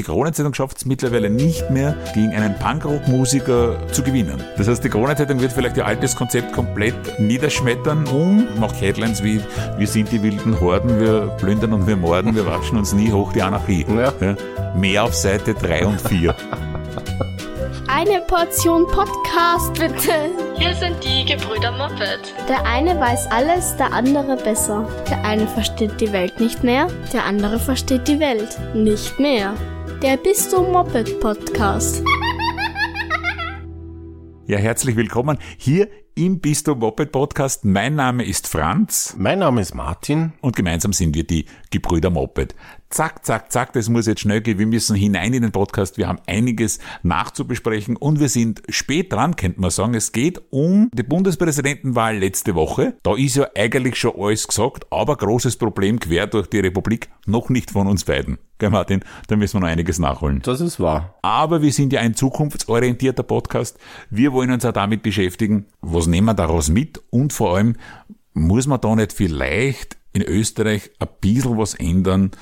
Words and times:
Die 0.00 0.06
Kronenzeitung 0.06 0.54
schafft 0.54 0.78
es 0.78 0.86
mittlerweile 0.86 1.28
nicht 1.28 1.68
mehr, 1.68 1.94
gegen 2.14 2.32
einen 2.32 2.54
Punkrock-Musiker 2.58 3.86
zu 3.92 4.02
gewinnen. 4.02 4.42
Das 4.56 4.66
heißt, 4.66 4.82
die 4.82 4.88
Kronenzeitung 4.88 5.42
wird 5.42 5.52
vielleicht 5.52 5.76
ihr 5.76 5.84
altes 5.84 6.16
Konzept 6.16 6.54
komplett 6.54 7.20
niederschmettern 7.20 8.06
und 8.06 8.58
macht 8.58 8.80
Headlines 8.80 9.22
wie 9.22 9.42
wir 9.76 9.86
sind 9.86 10.10
die 10.10 10.22
wilden 10.22 10.58
Horden, 10.58 10.98
wir 10.98 11.26
plündern 11.36 11.74
und 11.74 11.86
wir 11.86 11.98
morden, 11.98 12.34
wir 12.34 12.46
watschen 12.46 12.78
uns 12.78 12.94
nie 12.94 13.12
hoch 13.12 13.34
die 13.34 13.42
Anarchie. 13.42 13.84
Ja. 13.94 14.10
Ja. 14.22 14.36
Mehr 14.74 15.04
auf 15.04 15.12
Seite 15.12 15.52
3 15.52 15.84
und 15.84 16.00
4. 16.00 16.34
Eine 17.86 18.22
Portion 18.22 18.86
Podcast, 18.86 19.74
bitte. 19.74 20.12
Hier 20.56 20.74
sind 20.76 20.96
die 21.04 21.26
Gebrüder 21.26 21.72
Moppet. 21.72 22.32
Der 22.48 22.64
eine 22.64 22.98
weiß 22.98 23.26
alles, 23.30 23.76
der 23.76 23.92
andere 23.92 24.38
besser. 24.38 24.88
Der 25.10 25.22
eine 25.26 25.46
versteht 25.46 26.00
die 26.00 26.10
Welt 26.10 26.40
nicht 26.40 26.64
mehr, 26.64 26.86
der 27.12 27.24
andere 27.24 27.58
versteht 27.58 28.08
die 28.08 28.18
Welt 28.18 28.58
nicht 28.74 29.20
mehr. 29.20 29.52
Der 30.02 30.16
Bist 30.16 30.50
du 30.54 30.62
Moped 30.62 31.20
Podcast. 31.20 32.02
Ja, 34.46 34.56
herzlich 34.56 34.96
willkommen 34.96 35.36
hier 35.58 35.90
im 36.14 36.40
Bisto 36.40 36.74
Moped 36.74 37.12
Podcast. 37.12 37.66
Mein 37.66 37.96
Name 37.96 38.24
ist 38.24 38.48
Franz. 38.48 39.14
Mein 39.18 39.40
Name 39.40 39.60
ist 39.60 39.74
Martin. 39.74 40.32
Und 40.40 40.56
gemeinsam 40.56 40.94
sind 40.94 41.14
wir 41.14 41.24
die 41.24 41.44
Gebrüder 41.70 42.08
Moped. 42.08 42.54
Zack, 42.90 43.24
zack, 43.24 43.52
zack, 43.52 43.72
das 43.72 43.88
muss 43.88 44.08
jetzt 44.08 44.22
schnell 44.22 44.40
gehen. 44.40 44.58
Wir 44.58 44.66
müssen 44.66 44.96
hinein 44.96 45.32
in 45.32 45.42
den 45.42 45.52
Podcast. 45.52 45.96
Wir 45.96 46.08
haben 46.08 46.18
einiges 46.26 46.80
nachzubesprechen 47.04 47.94
und 47.94 48.18
wir 48.18 48.28
sind 48.28 48.62
spät 48.68 49.12
dran, 49.12 49.36
könnte 49.36 49.60
man 49.60 49.70
sagen. 49.70 49.94
Es 49.94 50.10
geht 50.10 50.42
um 50.50 50.90
die 50.92 51.04
Bundespräsidentenwahl 51.04 52.18
letzte 52.18 52.56
Woche. 52.56 52.94
Da 53.04 53.14
ist 53.14 53.36
ja 53.36 53.46
eigentlich 53.56 53.94
schon 53.94 54.14
alles 54.18 54.48
gesagt, 54.48 54.86
aber 54.90 55.16
großes 55.16 55.56
Problem 55.56 56.00
quer 56.00 56.26
durch 56.26 56.48
die 56.48 56.58
Republik, 56.58 57.10
noch 57.26 57.48
nicht 57.48 57.70
von 57.70 57.86
uns 57.86 58.02
beiden. 58.02 58.38
Gell, 58.58 58.70
Martin? 58.70 59.04
Da 59.28 59.36
müssen 59.36 59.54
wir 59.54 59.60
noch 59.60 59.68
einiges 59.68 60.00
nachholen. 60.00 60.40
Das 60.42 60.60
ist 60.60 60.80
wahr. 60.80 61.14
Aber 61.22 61.62
wir 61.62 61.72
sind 61.72 61.92
ja 61.92 62.00
ein 62.00 62.16
zukunftsorientierter 62.16 63.22
Podcast. 63.22 63.78
Wir 64.10 64.32
wollen 64.32 64.50
uns 64.50 64.64
auch 64.64 64.72
damit 64.72 65.04
beschäftigen, 65.04 65.66
was 65.80 66.08
nehmen 66.08 66.26
wir 66.26 66.34
daraus 66.34 66.68
mit 66.68 67.00
und 67.10 67.32
vor 67.32 67.54
allem, 67.54 67.76
muss 68.34 68.66
man 68.66 68.80
da 68.80 68.96
nicht 68.96 69.12
vielleicht 69.12 69.96
in 70.12 70.22
Österreich 70.22 70.90
ein 70.98 71.08
bisschen 71.20 71.56
was 71.56 71.74
ändern, 71.74 72.32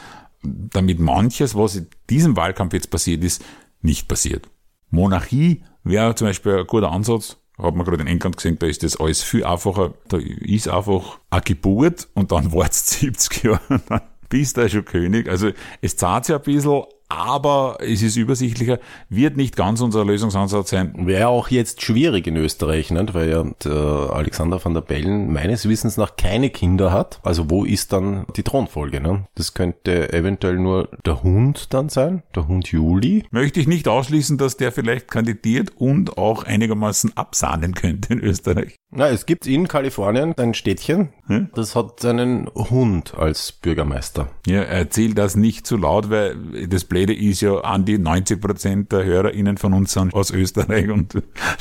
damit 0.42 0.98
manches, 0.98 1.54
was 1.54 1.76
in 1.76 1.88
diesem 2.10 2.36
Wahlkampf 2.36 2.72
jetzt 2.74 2.90
passiert 2.90 3.24
ist, 3.24 3.44
nicht 3.80 4.08
passiert. 4.08 4.48
Monarchie 4.90 5.62
wäre 5.84 6.14
zum 6.14 6.28
Beispiel 6.28 6.58
ein 6.58 6.66
guter 6.66 6.90
Ansatz. 6.90 7.36
Hat 7.58 7.74
man 7.74 7.84
gerade 7.84 8.02
in 8.02 8.06
England 8.06 8.36
gesehen, 8.36 8.58
da 8.58 8.66
ist 8.66 8.84
das 8.84 8.96
alles 8.96 9.22
viel 9.22 9.44
einfacher. 9.44 9.94
Da 10.08 10.18
ist 10.18 10.68
einfach 10.68 11.18
eine 11.30 11.42
Geburt 11.42 12.08
und 12.14 12.30
dann 12.30 12.52
wartest 12.52 12.90
70 13.00 13.42
Jahre 13.42 13.80
dann 13.88 14.00
bist 14.28 14.56
du 14.56 14.68
schon 14.68 14.84
König. 14.84 15.28
Also 15.28 15.50
es 15.80 15.96
zahlt 15.96 16.26
sich 16.26 16.36
ein 16.36 16.42
bisschen, 16.42 16.84
aber 17.08 17.78
es 17.80 18.02
ist 18.02 18.16
übersichtlicher, 18.16 18.78
wird 19.08 19.36
nicht 19.36 19.56
ganz 19.56 19.80
unser 19.80 20.04
Lösungsansatz 20.04 20.70
sein. 20.70 21.06
Wäre 21.06 21.28
auch 21.28 21.48
jetzt 21.48 21.82
schwierig 21.82 22.26
in 22.26 22.36
Österreich, 22.36 22.90
nicht? 22.90 23.14
weil 23.14 23.30
ja 23.30 23.44
der 23.64 24.10
Alexander 24.12 24.62
van 24.62 24.74
der 24.74 24.82
Bellen 24.82 25.32
meines 25.32 25.68
Wissens 25.68 25.96
nach 25.96 26.16
keine 26.16 26.50
Kinder 26.50 26.92
hat. 26.92 27.20
Also 27.22 27.50
wo 27.50 27.64
ist 27.64 27.92
dann 27.92 28.26
die 28.36 28.42
Thronfolge? 28.42 29.00
Ne? 29.00 29.26
Das 29.34 29.54
könnte 29.54 30.12
eventuell 30.12 30.58
nur 30.58 30.88
der 31.06 31.22
Hund 31.22 31.72
dann 31.72 31.88
sein, 31.88 32.22
der 32.34 32.46
Hund 32.46 32.68
Juli. 32.68 33.24
Möchte 33.30 33.60
ich 33.60 33.66
nicht 33.66 33.88
ausschließen, 33.88 34.36
dass 34.36 34.56
der 34.56 34.72
vielleicht 34.72 35.10
kandidiert 35.10 35.72
und 35.76 36.18
auch 36.18 36.44
einigermaßen 36.44 37.16
absahnen 37.16 37.74
könnte 37.74 38.12
in 38.12 38.20
Österreich. 38.20 38.76
Na, 38.90 39.08
es 39.10 39.26
gibt 39.26 39.46
in 39.46 39.68
Kalifornien 39.68 40.32
ein 40.38 40.54
Städtchen, 40.54 41.10
hm? 41.26 41.50
das 41.54 41.76
hat 41.76 42.00
seinen 42.00 42.48
Hund 42.54 43.12
als 43.14 43.52
Bürgermeister. 43.52 44.30
Ja, 44.46 44.62
erzähl 44.62 45.12
das 45.12 45.36
nicht 45.36 45.66
zu 45.66 45.76
laut, 45.76 46.08
weil 46.08 46.66
das 46.66 46.84
Blöde 46.84 47.14
ist 47.14 47.42
ja, 47.42 47.58
an 47.60 47.84
die 47.84 47.98
90 47.98 48.40
Prozent 48.40 48.90
der 48.90 49.04
HörerInnen 49.04 49.58
von 49.58 49.74
uns 49.74 49.92
sind 49.92 50.14
aus 50.14 50.30
Österreich 50.30 50.88
und 50.90 51.12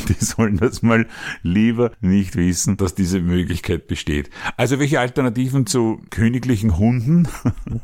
die 0.08 0.24
sollen 0.24 0.56
das 0.56 0.82
mal 0.84 1.06
lieber 1.42 1.92
nicht 2.00 2.38
wissen, 2.38 2.78
dass 2.78 2.96
diese 2.96 3.20
Möglichkeit 3.20 3.88
besteht. 3.88 4.30
Also 4.56 4.80
welche 4.80 5.02
Alternativen 5.02 5.66
zu 5.68 6.00
königlichen 6.10 6.78
Hunden 6.78 7.28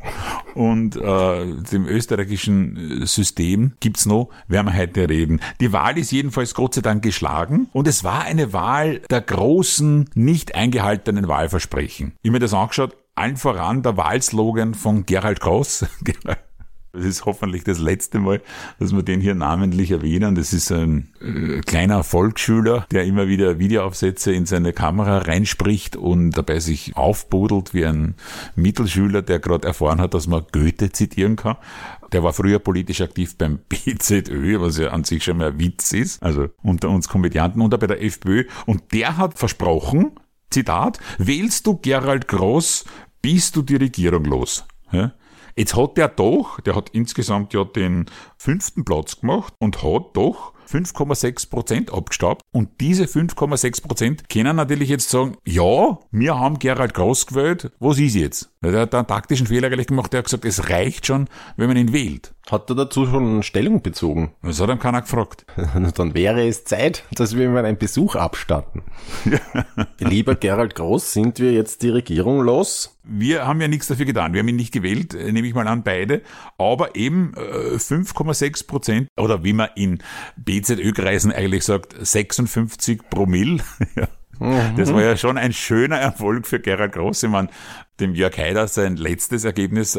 und 0.54 0.96
äh, 0.96 1.46
dem 1.70 1.86
österreichischen 1.86 3.04
System 3.04 3.72
gibt's 3.80 4.06
noch, 4.06 4.30
werden 4.48 4.68
wir 4.68 4.78
heute 4.78 5.06
reden. 5.06 5.40
Die 5.60 5.74
Wahl 5.74 5.98
ist 5.98 6.12
jedenfalls 6.12 6.54
Gott 6.54 6.72
sei 6.72 6.80
Dank 6.80 7.02
geschlagen 7.02 7.68
und 7.74 7.86
es 7.86 8.04
war 8.04 8.22
eine 8.22 8.54
Wahl 8.54 9.00
der 9.10 9.33
großen, 9.34 10.10
nicht 10.14 10.54
eingehaltenen 10.54 11.26
Wahlversprechen. 11.26 12.12
Ich 12.22 12.30
mir 12.30 12.38
das 12.38 12.54
angeschaut, 12.54 12.96
allen 13.16 13.36
voran 13.36 13.82
der 13.82 13.96
Wahlslogan 13.96 14.74
von 14.74 15.06
Gerald 15.06 15.40
Gross. 15.40 15.84
Das 16.94 17.04
ist 17.04 17.24
hoffentlich 17.24 17.64
das 17.64 17.80
letzte 17.80 18.20
Mal, 18.20 18.40
dass 18.78 18.94
wir 18.94 19.02
den 19.02 19.20
hier 19.20 19.34
namentlich 19.34 19.90
erwähnen. 19.90 20.36
Das 20.36 20.52
ist 20.52 20.70
ein 20.70 21.08
äh, 21.20 21.60
kleiner 21.62 22.04
Volksschüler, 22.04 22.86
der 22.92 23.04
immer 23.04 23.26
wieder 23.26 23.58
Videoaufsätze 23.58 24.32
in 24.32 24.46
seine 24.46 24.72
Kamera 24.72 25.18
reinspricht 25.18 25.96
und 25.96 26.30
dabei 26.30 26.60
sich 26.60 26.96
aufbudelt 26.96 27.74
wie 27.74 27.84
ein 27.84 28.14
Mittelschüler, 28.54 29.22
der 29.22 29.40
gerade 29.40 29.66
erfahren 29.66 30.00
hat, 30.00 30.14
dass 30.14 30.28
man 30.28 30.44
Goethe 30.52 30.92
zitieren 30.92 31.34
kann. 31.34 31.56
Der 32.14 32.22
war 32.22 32.32
früher 32.32 32.60
politisch 32.60 33.00
aktiv 33.00 33.36
beim 33.36 33.58
BZÖ, 33.68 34.60
was 34.60 34.78
ja 34.78 34.90
an 34.90 35.02
sich 35.02 35.24
schon 35.24 35.36
mal 35.36 35.48
ein 35.48 35.58
Witz 35.58 35.92
ist, 35.92 36.22
also 36.22 36.46
unter 36.62 36.88
uns 36.88 37.08
Komödianten 37.08 37.60
und 37.60 37.76
bei 37.76 37.88
der 37.88 38.00
FPÖ. 38.00 38.44
Und 38.66 38.92
der 38.92 39.16
hat 39.16 39.36
versprochen, 39.36 40.12
Zitat, 40.48 41.00
wählst 41.18 41.66
du 41.66 41.76
Gerald 41.76 42.28
Groß, 42.28 42.84
bist 43.20 43.56
du 43.56 43.62
die 43.62 43.74
Regierung 43.74 44.26
los. 44.26 44.64
Jetzt 45.56 45.74
hat 45.74 45.96
der 45.96 46.06
doch, 46.06 46.60
der 46.60 46.76
hat 46.76 46.90
insgesamt 46.90 47.52
ja 47.52 47.64
den 47.64 48.06
fünften 48.38 48.84
Platz 48.84 49.20
gemacht 49.20 49.52
und 49.58 49.82
hat 49.82 50.10
doch 50.16 50.53
5,6 50.70 51.50
Prozent 51.50 51.92
abgestaubt. 51.92 52.42
Und 52.52 52.80
diese 52.80 53.04
5,6 53.04 53.82
Prozent 53.82 54.28
können 54.28 54.56
natürlich 54.56 54.88
jetzt 54.88 55.10
sagen, 55.10 55.36
ja, 55.44 55.98
wir 56.10 56.38
haben 56.38 56.58
Gerald 56.58 56.94
Groß 56.94 57.26
gewählt, 57.26 57.72
was 57.78 57.98
ist 57.98 58.14
jetzt? 58.14 58.50
Der 58.62 58.80
hat 58.80 58.94
einen 58.94 59.06
taktischen 59.06 59.46
Fehler 59.46 59.68
eigentlich 59.68 59.86
gemacht, 59.86 60.12
der 60.12 60.18
hat 60.18 60.26
gesagt, 60.26 60.44
es 60.44 60.68
reicht 60.70 61.06
schon, 61.06 61.28
wenn 61.56 61.68
man 61.68 61.76
ihn 61.76 61.92
wählt. 61.92 62.33
Hat 62.50 62.68
er 62.68 62.76
dazu 62.76 63.06
schon 63.06 63.42
Stellung 63.42 63.80
bezogen? 63.80 64.32
Das 64.42 64.60
hat 64.60 64.68
ihm 64.68 64.78
keiner 64.78 65.00
gefragt. 65.00 65.46
Dann 65.96 66.14
wäre 66.14 66.46
es 66.46 66.64
Zeit, 66.64 67.04
dass 67.12 67.36
wir 67.36 67.46
ihm 67.46 67.56
einen 67.56 67.78
Besuch 67.78 68.16
abstatten. 68.16 68.82
Lieber 69.98 70.34
Gerald 70.34 70.74
Groß, 70.74 71.14
sind 71.14 71.38
wir 71.38 71.52
jetzt 71.52 71.82
die 71.82 71.88
Regierung 71.88 72.42
los? 72.42 72.98
Wir 73.02 73.46
haben 73.46 73.62
ja 73.62 73.68
nichts 73.68 73.86
dafür 73.86 74.04
getan. 74.04 74.34
Wir 74.34 74.40
haben 74.40 74.48
ihn 74.48 74.56
nicht 74.56 74.72
gewählt, 74.72 75.14
äh, 75.14 75.32
nehme 75.32 75.48
ich 75.48 75.54
mal 75.54 75.66
an, 75.66 75.84
beide. 75.84 76.20
Aber 76.58 76.96
eben 76.96 77.32
äh, 77.34 77.76
5,6 77.76 78.66
Prozent, 78.66 79.08
oder 79.16 79.42
wie 79.42 79.54
man 79.54 79.70
in 79.74 80.02
BZÖ-Kreisen 80.36 81.32
eigentlich 81.32 81.64
sagt, 81.64 81.94
56 81.98 83.08
Promille. 83.08 83.62
Das 84.40 84.92
war 84.92 85.02
ja 85.02 85.16
schon 85.16 85.38
ein 85.38 85.52
schöner 85.52 85.96
Erfolg 85.96 86.46
für 86.46 86.58
Gerald 86.58 86.92
Groß. 86.92 87.22
Ich 87.22 87.30
meine, 87.30 87.48
dem 88.00 88.14
Jörg 88.14 88.36
Haider 88.36 88.66
sein 88.66 88.96
letztes 88.96 89.44
Ergebnis 89.44 89.92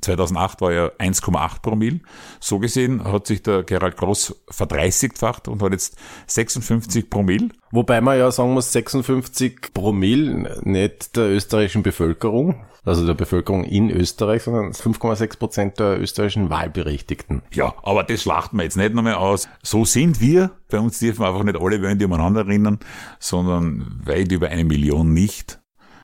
2008 0.00 0.60
war 0.60 0.72
ja 0.72 0.86
1,8 0.98 1.60
Promille. 1.60 2.00
So 2.40 2.58
gesehen 2.58 3.04
hat 3.04 3.26
sich 3.26 3.42
der 3.42 3.64
Gerald 3.64 3.96
Groß 3.96 4.42
verdreißigfacht 4.48 5.48
und 5.48 5.62
hat 5.62 5.72
jetzt 5.72 5.96
56 6.26 7.10
Promille. 7.10 7.48
Wobei 7.70 8.00
man 8.00 8.18
ja 8.18 8.30
sagen 8.30 8.52
muss, 8.52 8.72
56 8.72 9.72
Promille 9.72 10.60
nicht 10.62 11.16
der 11.16 11.30
österreichischen 11.30 11.82
Bevölkerung, 11.82 12.66
also 12.84 13.06
der 13.06 13.14
Bevölkerung 13.14 13.64
in 13.64 13.90
Österreich, 13.90 14.42
sondern 14.42 14.72
5,6 14.72 15.38
Prozent 15.38 15.80
der 15.80 16.00
österreichischen 16.00 16.50
Wahlberechtigten. 16.50 17.42
Ja, 17.52 17.74
aber 17.82 18.04
das 18.04 18.22
schlachten 18.22 18.58
wir 18.58 18.64
jetzt 18.64 18.76
nicht 18.76 18.94
nochmal 18.94 19.14
aus. 19.14 19.48
So 19.62 19.84
sind 19.84 20.20
wir. 20.20 20.50
Bei 20.68 20.78
uns 20.78 20.98
dürfen 20.98 21.20
wir 21.20 21.28
einfach 21.28 21.44
nicht 21.44 21.60
alle 21.60 21.96
die 21.96 22.04
umeinander 22.04 22.46
rennen, 22.46 22.78
sondern 23.18 24.00
weit 24.04 24.30
über 24.32 24.48
eine 24.48 24.64
Million 24.64 25.12
nicht. 25.12 25.61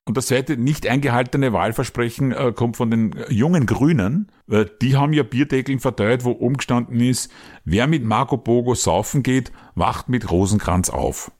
Und 0.08 0.16
das 0.16 0.28
zweite 0.28 0.56
nicht 0.56 0.86
eingehaltene 0.86 1.52
Wahlversprechen 1.52 2.32
äh, 2.32 2.52
kommt 2.56 2.78
von 2.78 2.90
den 2.90 3.14
jungen 3.28 3.66
Grünen. 3.66 4.32
Äh, 4.50 4.64
die 4.80 4.96
haben 4.96 5.12
ja 5.12 5.22
Bierdeckeln 5.22 5.80
verteilt, 5.80 6.24
wo 6.24 6.30
umgestanden 6.30 6.98
ist, 6.98 7.30
wer 7.66 7.86
mit 7.86 8.04
Marco 8.04 8.38
Bogo 8.38 8.74
saufen 8.74 9.22
geht, 9.22 9.52
wacht 9.74 10.08
mit 10.08 10.30
Rosenkranz 10.30 10.88
auf. 10.88 11.30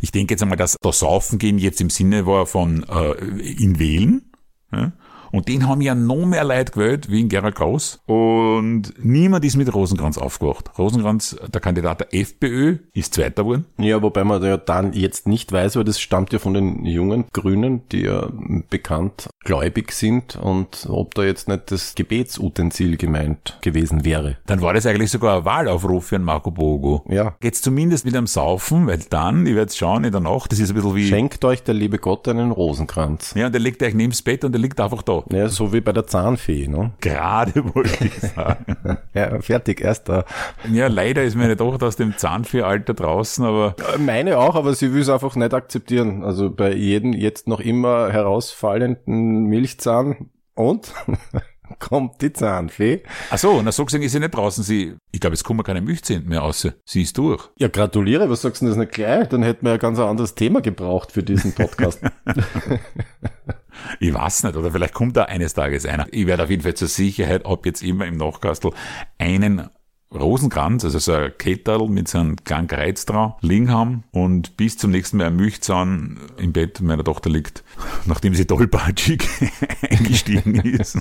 Ich 0.00 0.12
denke 0.12 0.34
jetzt 0.34 0.42
einmal, 0.42 0.56
dass 0.56 0.76
das 0.80 1.00
Saufen 1.00 1.40
gehen 1.40 1.58
jetzt 1.58 1.80
im 1.80 1.90
Sinne 1.90 2.24
war 2.24 2.46
von 2.46 2.84
äh, 2.84 3.14
in 3.14 3.80
wählen. 3.80 4.30
Ja? 4.70 4.92
Und 5.34 5.48
den 5.48 5.66
haben 5.66 5.80
ja 5.80 5.96
noch 5.96 6.26
mehr 6.26 6.44
Leute 6.44 6.72
gewählt, 6.72 7.10
wie 7.10 7.20
in 7.20 7.28
Gerald 7.28 7.56
Kraus. 7.56 7.98
Und 8.06 8.94
niemand 9.02 9.44
ist 9.44 9.56
mit 9.56 9.74
Rosenkranz 9.74 10.16
aufgewacht. 10.16 10.70
Rosenkranz, 10.78 11.36
der 11.52 11.60
Kandidat 11.60 12.00
der 12.00 12.14
FPÖ, 12.14 12.78
ist 12.92 13.14
Zweiter 13.14 13.42
geworden. 13.42 13.64
Ja, 13.76 14.00
wobei 14.00 14.22
man 14.22 14.40
ja 14.44 14.56
dann 14.56 14.92
jetzt 14.92 15.26
nicht 15.26 15.50
weiß, 15.50 15.74
weil 15.74 15.82
das 15.82 15.98
stammt 15.98 16.32
ja 16.32 16.38
von 16.38 16.54
den 16.54 16.86
jungen 16.86 17.24
Grünen, 17.32 17.82
die 17.90 18.02
ja 18.02 18.28
bekannt 18.70 19.28
gläubig 19.44 19.90
sind 19.90 20.36
und 20.36 20.86
ob 20.88 21.14
da 21.16 21.24
jetzt 21.24 21.48
nicht 21.48 21.70
das 21.72 21.96
Gebetsutensil 21.96 22.96
gemeint 22.96 23.58
gewesen 23.60 24.04
wäre. 24.04 24.36
Dann 24.46 24.62
war 24.62 24.72
das 24.72 24.86
eigentlich 24.86 25.10
sogar 25.10 25.38
ein 25.38 25.44
Wahlaufruf 25.44 26.06
für 26.06 26.16
einen 26.16 26.24
Marco 26.24 26.52
Bogo. 26.52 27.04
Ja. 27.08 27.34
Geht's 27.40 27.60
zumindest 27.60 28.04
mit 28.04 28.16
einem 28.16 28.28
Saufen, 28.28 28.86
weil 28.86 29.00
dann, 29.10 29.46
ich 29.46 29.56
werde 29.56 29.72
schauen 29.72 30.04
in 30.04 30.12
der 30.12 30.20
Nacht, 30.20 30.52
das 30.52 30.60
ist 30.60 30.70
ein 30.70 30.76
bisschen 30.76 30.94
wie... 30.94 31.08
Schenkt 31.08 31.44
euch 31.44 31.64
der 31.64 31.74
liebe 31.74 31.98
Gott 31.98 32.28
einen 32.28 32.52
Rosenkranz. 32.52 33.34
Ja, 33.34 33.46
und 33.46 33.52
der 33.52 33.60
liegt 33.60 33.82
euch 33.82 33.94
neben 33.94 34.12
das 34.12 34.22
Bett 34.22 34.44
und 34.44 34.52
der 34.52 34.60
liegt 34.60 34.80
einfach 34.80 35.02
da. 35.02 35.23
Ja, 35.30 35.48
so 35.48 35.72
wie 35.72 35.80
bei 35.80 35.92
der 35.92 36.06
Zahnfee, 36.06 36.66
ne? 36.68 36.92
Gerade 37.00 37.52
wollte 37.74 38.04
ich 38.04 38.18
sagen. 38.20 38.76
Ja, 39.14 39.40
fertig, 39.40 39.80
erster. 39.80 40.24
ja, 40.72 40.88
leider 40.88 41.22
ist 41.22 41.36
meine 41.36 41.56
Tochter 41.56 41.86
aus 41.86 41.94
dem 41.96 42.16
Zahnfee-Alter 42.18 42.94
draußen, 42.94 43.44
aber 43.44 43.76
Meine 43.98 44.38
auch, 44.38 44.56
aber 44.56 44.74
sie 44.74 44.92
will 44.92 45.02
es 45.02 45.08
einfach 45.08 45.36
nicht 45.36 45.54
akzeptieren. 45.54 46.24
Also 46.24 46.50
bei 46.50 46.72
jedem 46.74 47.12
jetzt 47.12 47.46
noch 47.46 47.60
immer 47.60 48.10
herausfallenden 48.10 49.44
Milchzahn 49.44 50.30
und 50.54 50.92
kommt 51.78 52.20
die 52.22 52.32
Zahnfee. 52.32 53.02
ach 53.30 53.38
so, 53.38 53.62
na 53.62 53.70
so 53.72 53.84
gesehen 53.84 54.02
ist 54.02 54.12
sie 54.12 54.20
nicht 54.20 54.34
draußen. 54.34 54.64
Sie, 54.64 54.96
ich 55.12 55.20
glaube, 55.20 55.34
es 55.34 55.44
kommen 55.44 55.62
keine 55.62 55.80
Milchzähne 55.80 56.24
mehr 56.24 56.40
raus. 56.40 56.68
Sie 56.84 57.02
ist 57.02 57.16
durch. 57.16 57.48
Ja, 57.58 57.68
gratuliere, 57.68 58.28
was 58.28 58.42
sagst 58.42 58.62
du 58.62 58.66
denn 58.66 58.72
das 58.72 58.78
nicht 58.78 58.92
gleich? 58.92 59.28
Dann 59.28 59.42
hätten 59.44 59.64
wir 59.64 59.72
ja 59.72 59.78
ganz 59.78 59.98
ein 59.98 60.06
anderes 60.08 60.34
Thema 60.34 60.60
gebraucht 60.60 61.12
für 61.12 61.22
diesen 61.22 61.52
Podcast. 61.54 62.00
Ich 64.00 64.12
weiß 64.12 64.44
nicht, 64.44 64.56
oder 64.56 64.70
vielleicht 64.70 64.94
kommt 64.94 65.16
da 65.16 65.24
eines 65.24 65.54
Tages 65.54 65.86
einer. 65.86 66.06
Ich 66.10 66.26
werde 66.26 66.44
auf 66.44 66.50
jeden 66.50 66.62
Fall 66.62 66.74
zur 66.74 66.88
Sicherheit 66.88 67.46
ab 67.46 67.66
jetzt 67.66 67.82
immer 67.82 68.06
im 68.06 68.16
Nachkastel 68.16 68.72
einen 69.18 69.68
Rosenkranz, 70.14 70.84
also 70.84 70.98
so 70.98 71.12
ein 71.12 71.32
Kettel 71.38 71.88
mit 71.88 72.08
so 72.08 72.18
einem 72.18 72.36
kleinen 72.36 72.68
Kreuz 72.68 73.04
dran, 73.04 73.34
liegen 73.40 73.70
haben 73.70 74.04
und 74.12 74.56
bis 74.56 74.78
zum 74.78 74.90
nächsten 74.90 75.16
Mal 75.16 75.26
ein 75.26 75.36
Milchzahn 75.36 76.18
im 76.36 76.52
Bett 76.52 76.80
meiner 76.80 77.02
Tochter 77.04 77.30
liegt, 77.30 77.64
nachdem 78.04 78.34
sie 78.34 78.44
tollpatschig 78.44 79.24
eingestiegen 79.90 80.54
ist. 80.54 80.98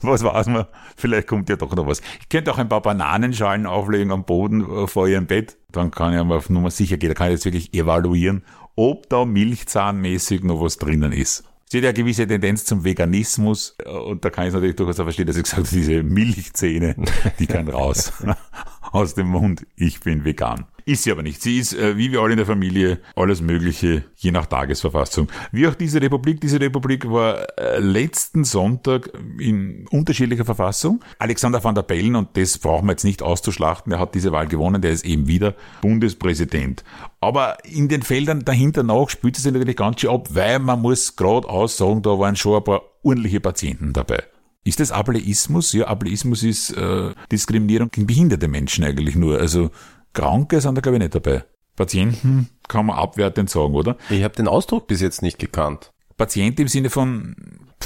Was 0.00 0.24
weiß 0.24 0.48
man? 0.48 0.66
Vielleicht 0.96 1.28
kommt 1.28 1.48
ja 1.48 1.56
doch 1.56 1.74
noch 1.76 1.86
was. 1.86 2.00
Ich 2.20 2.28
könnte 2.28 2.52
auch 2.52 2.58
ein 2.58 2.68
paar 2.68 2.82
Bananenschalen 2.82 3.66
auflegen 3.66 4.10
am 4.10 4.24
Boden 4.24 4.62
äh, 4.68 4.86
vor 4.86 5.06
ihrem 5.06 5.26
Bett. 5.26 5.56
Dann 5.70 5.90
kann 5.90 6.12
ich 6.12 6.24
mal 6.24 6.38
auf 6.38 6.50
Nummer 6.50 6.70
sicher 6.70 6.96
gehen. 6.96 7.10
Da 7.10 7.14
kann 7.14 7.28
ich 7.28 7.34
jetzt 7.34 7.44
wirklich 7.44 7.72
evaluieren, 7.72 8.42
ob 8.74 9.08
da 9.08 9.24
milchzahnmäßig 9.24 10.42
noch 10.42 10.60
was 10.60 10.78
drinnen 10.78 11.12
ist. 11.12 11.44
Sie 11.68 11.78
hat 11.78 11.84
ja 11.84 11.90
eine 11.90 11.98
gewisse 11.98 12.28
Tendenz 12.28 12.64
zum 12.64 12.84
Veganismus 12.84 13.74
äh, 13.84 13.90
und 13.90 14.24
da 14.24 14.30
kann 14.30 14.44
ich 14.44 14.48
es 14.48 14.54
natürlich 14.54 14.76
durchaus 14.76 15.00
auch 15.00 15.04
verstehen, 15.04 15.26
dass 15.26 15.36
ich 15.36 15.42
gesagt 15.42 15.66
habe, 15.66 15.68
diese 15.68 16.02
Milchzähne, 16.04 16.94
die 17.40 17.46
kann 17.46 17.68
raus 17.68 18.12
aus 18.92 19.14
dem 19.14 19.28
Mund. 19.28 19.66
Ich 19.74 20.00
bin 20.00 20.24
vegan. 20.24 20.66
Ist 20.88 21.02
sie 21.02 21.10
aber 21.10 21.24
nicht. 21.24 21.42
Sie 21.42 21.58
ist, 21.58 21.74
äh, 21.74 21.96
wie 21.96 22.12
wir 22.12 22.20
alle 22.20 22.34
in 22.34 22.36
der 22.36 22.46
Familie, 22.46 23.00
alles 23.16 23.40
Mögliche, 23.40 24.04
je 24.14 24.30
nach 24.30 24.46
Tagesverfassung. 24.46 25.26
Wie 25.50 25.66
auch 25.66 25.74
diese 25.74 26.00
Republik. 26.00 26.40
Diese 26.40 26.60
Republik 26.60 27.10
war 27.10 27.44
äh, 27.58 27.80
letzten 27.80 28.44
Sonntag 28.44 29.10
in 29.40 29.88
unterschiedlicher 29.90 30.44
Verfassung. 30.44 31.02
Alexander 31.18 31.64
van 31.64 31.74
der 31.74 31.82
Bellen, 31.82 32.14
und 32.14 32.36
das 32.36 32.58
brauchen 32.58 32.86
wir 32.86 32.92
jetzt 32.92 33.02
nicht 33.02 33.20
auszuschlachten, 33.20 33.90
der 33.90 33.98
hat 33.98 34.14
diese 34.14 34.30
Wahl 34.30 34.46
gewonnen, 34.46 34.80
der 34.80 34.92
ist 34.92 35.04
eben 35.04 35.26
wieder 35.26 35.56
Bundespräsident. 35.82 36.84
Aber 37.18 37.56
in 37.64 37.88
den 37.88 38.02
Feldern 38.02 38.44
dahinter 38.44 38.84
nach 38.84 39.10
spielt 39.10 39.36
es 39.36 39.42
sich 39.42 39.52
natürlich 39.52 39.74
ganz 39.74 40.00
schön 40.00 40.10
ab, 40.10 40.28
weil 40.30 40.60
man 40.60 40.80
muss 40.80 41.16
gerade 41.16 41.48
aussagen, 41.48 42.02
da 42.02 42.10
waren 42.16 42.36
schon 42.36 42.58
ein 42.58 42.64
paar 42.64 42.82
ordentliche 43.02 43.40
Patienten 43.40 43.92
dabei. 43.92 44.22
Ist 44.66 44.80
das 44.80 44.90
Ableismus? 44.90 45.72
Ja, 45.72 45.86
Ableismus 45.86 46.42
ist 46.42 46.70
äh, 46.72 47.12
Diskriminierung 47.30 47.88
gegen 47.92 48.08
behinderte 48.08 48.48
Menschen 48.48 48.82
eigentlich 48.82 49.14
nur. 49.14 49.38
Also 49.38 49.70
Kranke 50.16 50.60
sind 50.60 50.74
da 50.76 50.80
glaube 50.80 50.96
ich 50.96 51.02
nicht 51.02 51.14
dabei. 51.14 51.44
Patienten 51.76 52.48
kann 52.68 52.86
man 52.86 52.96
abwertend 52.96 53.50
sagen, 53.50 53.74
oder? 53.74 53.96
Ich 54.08 54.24
habe 54.24 54.34
den 54.34 54.48
Ausdruck 54.48 54.86
bis 54.86 55.02
jetzt 55.02 55.20
nicht 55.20 55.38
gekannt. 55.38 55.92
Patient 56.16 56.58
im 56.58 56.68
Sinne 56.68 56.88
von 56.88 57.36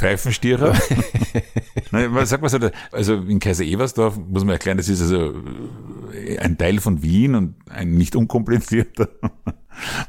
Pfeifenstierer. 0.01 0.75
Sagt 2.25 2.41
man 2.43 2.49
so? 2.49 2.59
Also 2.91 3.15
in 3.17 3.39
Kaiser 3.39 3.65
Eversdorf 3.65 4.17
muss 4.17 4.45
man 4.45 4.55
erklären, 4.55 4.79
das 4.79 4.89
ist 4.89 5.03
also 5.03 5.35
ein 6.39 6.57
Teil 6.57 6.81
von 6.81 7.03
Wien 7.03 7.35
und 7.35 7.55
ein 7.69 7.91
nicht 7.93 8.17
unkomplizierter. 8.17 9.09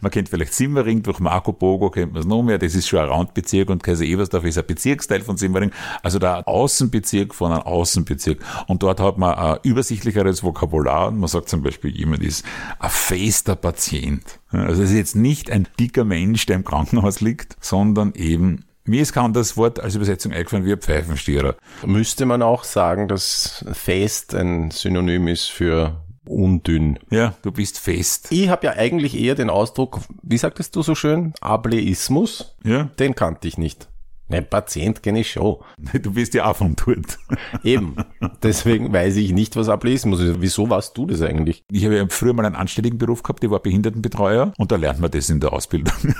Man 0.02 0.12
kennt 0.12 0.28
vielleicht 0.28 0.54
Simmering, 0.54 1.04
durch 1.04 1.20
Marco 1.20 1.54
Bogo 1.54 1.92
kennt 1.92 2.12
man 2.12 2.22
es 2.22 2.28
noch 2.28 2.42
mehr, 2.42 2.58
das 2.58 2.76
ist 2.76 2.90
schon 2.90 3.00
ein 3.00 3.08
Randbezirk 3.08 3.70
und 3.70 3.84
Kaiser 3.84 4.04
Eversdorf 4.04 4.44
ist 4.44 4.58
ein 4.58 4.66
Bezirksteil 4.66 5.22
von 5.22 5.38
Simmering, 5.38 5.72
also 6.04 6.20
der 6.20 6.46
Außenbezirk 6.48 7.34
von 7.34 7.54
einem 7.54 7.62
Außenbezirk. 7.62 8.40
Und 8.68 8.84
dort 8.84 9.00
hat 9.00 9.18
man 9.18 9.36
ein 9.36 9.60
übersichtlicheres 9.64 10.44
Vokabular 10.44 11.10
und 11.10 11.20
man 11.20 11.30
sagt 11.30 11.48
zum 11.48 11.62
Beispiel, 11.62 11.96
jemand 11.96 12.24
ist 12.24 12.44
ein 12.80 12.90
fester 12.90 13.56
Patient. 13.56 14.40
Also 14.50 14.84
es 14.84 14.90
ist 14.90 14.98
jetzt 14.98 15.16
nicht 15.16 15.52
ein 15.52 15.68
dicker 15.80 16.04
Mensch, 16.04 16.48
der 16.48 16.58
im 16.58 16.66
Krankenhaus 16.66 17.22
liegt, 17.22 17.56
sondern 17.62 18.14
eben 18.16 18.66
mir 18.86 19.02
ist 19.02 19.14
kaum 19.14 19.34
das 19.34 19.58
Wort 19.58 19.80
als 19.80 19.96
Übersetzung 19.96 20.34
eingefallen 20.34 20.66
wie 20.66 20.74
ein 20.74 20.82
Pfeifenstierer. 20.82 21.56
Müsste 21.86 22.26
man 22.26 22.42
auch 22.42 22.64
sagen, 22.64 23.08
dass 23.08 23.66
fest 23.72 24.34
ein 24.36 24.72
Synonym 24.72 25.28
ist 25.28 25.48
für 25.52 26.02
undünn. 26.26 27.00
Ja, 27.10 27.34
du 27.42 27.52
bist 27.52 27.80
fest. 27.80 28.28
Ich 28.32 28.50
habe 28.50 28.66
ja 28.68 28.74
eigentlich 28.74 29.20
eher 29.20 29.36
den 29.36 29.50
Ausdruck, 29.50 30.00
wie 30.22 30.38
sagtest 30.38 30.76
du 30.76 30.82
so 30.82 30.96
schön, 30.96 31.34
Ableismus. 31.42 32.56
Ja, 32.64 32.86
Den 33.00 33.16
kannte 33.16 33.48
ich 33.48 33.58
nicht. 33.58 33.88
Ne, 34.32 34.42
Patient 34.42 35.04
kenne 35.04 35.20
ich 35.20 35.32
schon. 35.32 35.58
du 35.94 36.14
bist 36.14 36.34
ja 36.34 36.50
auch 36.50 36.56
von 36.56 36.74
dort. 36.76 37.20
Eben. 37.64 37.96
Deswegen 38.42 38.94
weiß 38.94 39.18
ich 39.18 39.34
nicht, 39.34 39.58
was 39.58 39.68
Ableismus 39.68 40.22
ist. 40.22 40.40
Wieso 40.40 40.70
warst 40.70 40.98
du 40.98 41.06
das 41.06 41.22
eigentlich? 41.22 41.66
Ich 41.70 41.84
habe 41.84 41.98
ja 41.98 42.06
früher 42.08 42.34
mal 42.34 42.46
einen 42.46 42.56
anständigen 42.56 42.98
Beruf 42.98 43.24
gehabt, 43.24 43.44
ich 43.44 43.50
war 43.50 43.60
Behindertenbetreuer 43.60 44.54
und 44.58 44.72
da 44.72 44.78
lernt 44.78 45.02
man 45.02 45.12
das 45.12 45.30
in 45.30 45.42
der 45.42 45.52
Ausbildung. 45.52 45.94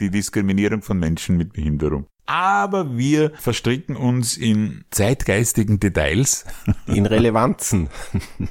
Die 0.00 0.10
Diskriminierung 0.10 0.82
von 0.82 0.98
Menschen 0.98 1.36
mit 1.36 1.52
Behinderung. 1.52 2.06
Aber 2.28 2.98
wir 2.98 3.32
verstricken 3.36 3.96
uns 3.96 4.36
in 4.36 4.84
zeitgeistigen 4.90 5.80
Details. 5.80 6.44
In 6.86 7.06
Relevanzen. 7.06 7.88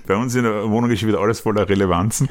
Bei 0.07 0.15
uns 0.15 0.33
in 0.33 0.43
der 0.43 0.67
Wohnung 0.71 0.89
ist 0.89 1.01
schon 1.01 1.09
wieder 1.09 1.19
alles 1.19 1.41
voller 1.41 1.69
Relevanzen. 1.69 2.27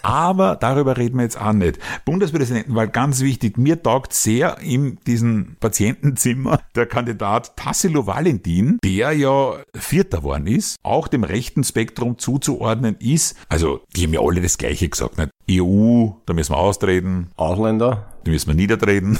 Aber 0.00 0.56
darüber 0.56 0.96
reden 0.96 1.18
wir 1.18 1.24
jetzt 1.24 1.38
auch 1.38 1.52
nicht. 1.52 1.78
Bundespräsidenten, 2.06 2.74
weil 2.74 2.88
ganz 2.88 3.20
wichtig, 3.20 3.58
mir 3.58 3.82
taugt 3.82 4.14
sehr 4.14 4.60
in 4.60 4.98
diesem 5.06 5.56
Patientenzimmer 5.60 6.62
der 6.74 6.86
Kandidat 6.86 7.54
Tassilo 7.54 8.06
Valentin, 8.06 8.78
der 8.82 9.12
ja 9.12 9.56
Vierter 9.74 10.22
worden 10.22 10.46
ist, 10.46 10.76
auch 10.82 11.06
dem 11.06 11.22
rechten 11.22 11.64
Spektrum 11.64 12.16
zuzuordnen 12.16 12.96
ist. 12.98 13.36
Also, 13.50 13.82
die 13.94 14.04
haben 14.04 14.14
ja 14.14 14.20
alle 14.20 14.40
das 14.40 14.56
Gleiche 14.56 14.88
gesagt, 14.88 15.18
nicht? 15.18 15.30
EU, 15.50 16.08
da 16.24 16.32
müssen 16.32 16.52
wir 16.52 16.58
austreten, 16.58 17.30
Ausländer. 17.36 18.06
Da 18.28 18.32
müssen 18.32 18.48
wir 18.48 18.54
niedertreten. 18.54 19.18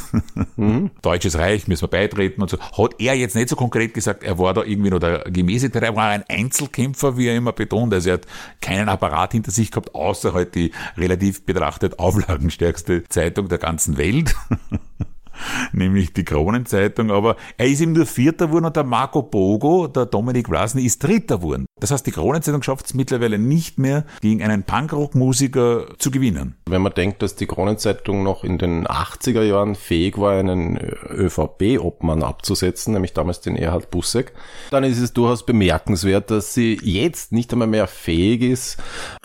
Deutsches 1.02 1.38
Reich 1.38 1.66
müssen 1.66 1.82
wir 1.82 1.88
beitreten 1.88 2.42
und 2.42 2.50
so. 2.50 2.58
Hat 2.58 2.94
er 2.98 3.14
jetzt 3.14 3.34
nicht 3.34 3.48
so 3.48 3.56
konkret 3.56 3.94
gesagt, 3.94 4.22
er 4.22 4.38
war 4.38 4.54
da 4.54 4.62
irgendwie 4.62 4.90
noch 4.90 4.98
der 4.98 5.20
Gemäßigte, 5.30 5.80
er 5.80 5.96
war 5.96 6.08
ein 6.10 6.24
Einzelkämpfer, 6.28 7.16
wie 7.16 7.28
er 7.28 7.36
immer 7.36 7.52
betont. 7.52 7.92
Also 7.94 8.10
er 8.10 8.14
hat 8.14 8.26
keinen 8.60 8.88
Apparat 8.88 9.32
hinter 9.32 9.50
sich 9.50 9.70
gehabt, 9.70 9.94
außer 9.94 10.34
halt 10.34 10.54
die 10.54 10.72
relativ 10.96 11.44
betrachtet 11.44 11.98
auflagenstärkste 11.98 13.04
Zeitung 13.08 13.48
der 13.48 13.58
ganzen 13.58 13.96
Welt. 13.96 14.34
nämlich 15.72 16.12
die 16.12 16.24
Kronenzeitung, 16.24 17.10
aber 17.10 17.36
er 17.56 17.66
ist 17.66 17.80
ihm 17.80 17.92
nur 17.92 18.06
Vierter 18.06 18.46
geworden 18.46 18.66
und 18.66 18.76
der 18.76 18.84
Marco 18.84 19.22
Bogo, 19.22 19.88
der 19.88 20.06
Dominik 20.06 20.48
Vlasny, 20.48 20.84
ist 20.84 21.02
Dritter 21.02 21.38
geworden. 21.38 21.66
Das 21.80 21.90
heißt, 21.90 22.06
die 22.06 22.12
Kronenzeitung 22.12 22.62
schafft 22.62 22.86
es 22.86 22.94
mittlerweile 22.94 23.38
nicht 23.38 23.78
mehr, 23.78 24.04
gegen 24.20 24.42
einen 24.42 24.64
Punkrock-Musiker 24.64 25.86
zu 25.98 26.10
gewinnen. 26.10 26.56
Wenn 26.66 26.82
man 26.82 26.92
denkt, 26.92 27.22
dass 27.22 27.36
die 27.36 27.46
Kronenzeitung 27.46 28.22
noch 28.22 28.42
in 28.42 28.58
den 28.58 28.86
80er 28.86 29.42
Jahren 29.42 29.74
fähig 29.74 30.18
war, 30.18 30.32
einen 30.32 30.76
ÖVP-Obmann 30.76 32.22
abzusetzen, 32.22 32.94
nämlich 32.94 33.12
damals 33.12 33.40
den 33.40 33.56
Erhard 33.56 33.90
Busseck, 33.90 34.32
dann 34.70 34.84
ist 34.84 34.98
es 34.98 35.12
durchaus 35.12 35.46
bemerkenswert, 35.46 36.30
dass 36.30 36.54
sie 36.54 36.78
jetzt 36.82 37.32
nicht 37.32 37.52
einmal 37.52 37.68
mehr 37.68 37.86
fähig 37.86 38.42
ist, 38.42 38.78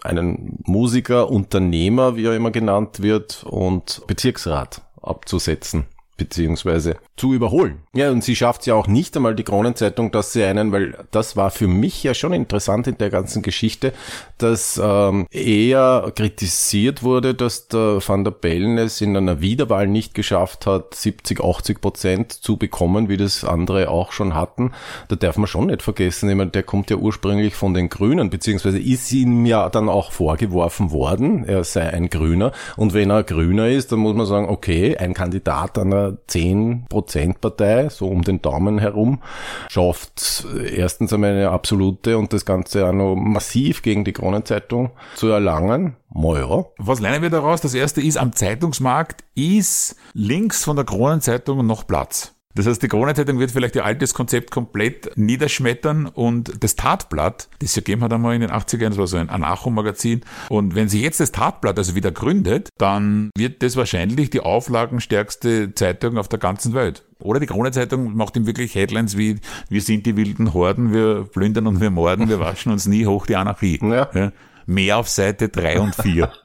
einen 0.04 0.60
Musiker, 0.66 1.30
Unternehmer, 1.30 2.16
wie 2.16 2.26
er 2.26 2.36
immer 2.36 2.52
genannt 2.52 3.02
wird, 3.02 3.44
und 3.44 4.04
Bezirksrat 4.08 4.82
abzusetzen 5.02 5.86
beziehungsweise 6.18 6.98
zu 7.16 7.34
überholen. 7.34 7.80
Ja, 7.96 8.12
und 8.12 8.24
sie 8.24 8.36
schafft 8.36 8.66
ja 8.66 8.76
auch 8.76 8.88
nicht 8.88 9.16
einmal 9.16 9.36
die 9.36 9.44
Kronenzeitung, 9.44 10.12
dass 10.12 10.34
sie 10.34 10.44
einen, 10.44 10.72
weil 10.72 10.96
das 11.12 11.36
war 11.36 11.50
für 11.50 11.68
mich 11.68 12.04
ja 12.04 12.14
schon 12.14 12.34
interessant 12.34 12.88
in 12.88 12.98
der 12.98 13.10
ganzen 13.10 13.42
Geschichte, 13.42 13.94
dass 14.38 14.80
ähm, 14.84 15.26
eher 15.32 16.12
kritisiert 16.16 17.02
wurde, 17.02 17.34
dass 17.34 17.68
der 17.68 18.00
Van 18.06 18.24
der 18.24 18.32
Bellen 18.32 18.78
es 18.78 19.02
in 19.02 19.18
einer 19.18 19.42
Wiederwahl 19.42 19.88
nicht 19.88 20.14
geschafft 20.14 20.66
hat, 20.68 20.94
70, 20.94 21.44
80 21.44 21.82
Prozent 21.82 22.32
zu 22.32 22.58
bekommen, 22.58 23.10
wie 23.10 23.18
das 23.18 23.44
andere 23.44 23.90
auch 23.90 24.12
schon 24.12 24.36
hatten. 24.36 24.72
Da 25.08 25.16
darf 25.16 25.38
man 25.38 25.48
schon 25.48 25.68
nicht 25.68 25.82
vergessen, 25.82 26.30
ich 26.30 26.36
meine, 26.36 26.52
der 26.52 26.64
kommt 26.64 26.90
ja 26.90 26.98
ursprünglich 26.98 27.56
von 27.56 27.74
den 27.74 27.90
Grünen, 27.90 28.30
beziehungsweise 28.30 28.80
ist 28.80 29.12
ihm 29.12 29.46
ja 29.46 29.70
dann 29.70 29.90
auch 29.90 30.12
vorgeworfen 30.12 30.92
worden, 30.92 31.46
er 31.46 31.64
sei 31.64 31.90
ein 31.90 32.10
Grüner. 32.10 32.52
Und 32.78 32.94
wenn 32.94 33.10
er 33.10 33.24
Grüner 33.24 33.70
ist, 33.70 33.92
dann 33.92 34.00
muss 34.00 34.16
man 34.16 34.26
sagen, 34.26 34.50
okay, 34.50 34.96
ein 34.98 35.14
Kandidat 35.14 35.80
einer 35.80 36.03
10%-Partei, 36.10 37.90
so 37.90 38.08
um 38.08 38.24
den 38.24 38.42
Daumen 38.42 38.80
herum, 38.80 39.22
schafft 39.70 40.46
erstens 40.66 41.14
einmal 41.14 41.32
eine 41.32 41.50
absolute 41.50 42.18
und 42.18 42.34
das 42.34 42.46
Ganze 42.46 42.88
auch 42.88 42.94
noch 42.94 43.16
massiv 43.16 43.82
gegen 43.82 44.06
die 44.06 44.14
Kronenzeitung 44.14 44.92
zu 45.16 45.28
erlangen. 45.28 45.96
Moira. 46.10 46.66
Was 46.78 47.00
lernen 47.00 47.24
wir 47.24 47.30
daraus? 47.30 47.62
Das 47.62 47.74
erste 47.74 48.02
ist, 48.02 48.18
am 48.18 48.34
Zeitungsmarkt 48.34 49.24
ist 49.36 49.96
links 50.14 50.64
von 50.64 50.76
der 50.76 50.86
Kronenzeitung 50.86 51.66
noch 51.66 51.88
Platz. 51.88 52.36
Das 52.56 52.68
heißt, 52.68 52.84
die 52.84 52.88
Kronenzeitung 52.88 53.40
wird 53.40 53.52
vielleicht 53.52 53.76
ihr 53.76 53.84
altes 53.84 54.14
Konzept 54.14 54.52
komplett 54.52 55.18
niederschmettern 55.18 56.06
und 56.06 56.64
das 56.64 56.76
Tatblatt, 56.76 57.50
das 57.60 57.70
es 57.70 57.76
gegeben 57.76 58.04
hat 58.04 58.14
einmal 58.14 58.36
in 58.36 58.42
den 58.42 58.52
80ern, 58.52 58.90
das 58.90 58.98
war 58.98 59.08
so 59.08 59.18
ein 59.18 59.30
Anarcho-Magazin. 59.30 60.22
Und 60.50 60.76
wenn 60.76 60.88
sie 60.88 61.02
jetzt 61.02 61.20
das 61.20 61.32
Tatblatt 61.32 61.78
also 61.78 61.96
wieder 61.96 62.12
gründet, 62.12 62.70
dann 62.78 63.32
wird 63.36 63.64
das 63.64 63.76
wahrscheinlich 63.76 64.30
die 64.30 64.42
auflagenstärkste 64.42 65.74
Zeitung 65.74 66.18
auf 66.18 66.28
der 66.28 66.40
ganzen 66.40 66.74
Welt. 66.74 67.04
Oder 67.20 67.40
die 67.40 67.48
Krone-Zeitung 67.48 68.16
macht 68.16 68.36
ihm 68.36 68.46
wirklich 68.46 68.76
Headlines 68.76 69.18
wie, 69.18 69.38
wir 69.70 69.82
sind 69.82 70.06
die 70.06 70.16
wilden 70.16 70.54
Horden, 70.54 70.94
wir 70.94 71.24
plündern 71.24 71.68
und 71.68 71.82
wir 71.82 71.90
morden, 71.90 72.30
wir 72.30 72.40
waschen 72.40 72.72
uns 72.72 72.86
nie 72.86 73.06
hoch 73.06 73.26
die 73.26 73.36
Anarchie. 73.36 73.80
Ja. 73.82 74.10
Ja. 74.14 74.32
Mehr 74.66 74.98
auf 74.98 75.10
Seite 75.10 75.50
drei 75.50 75.80
und 75.80 75.96
vier. 75.96 76.32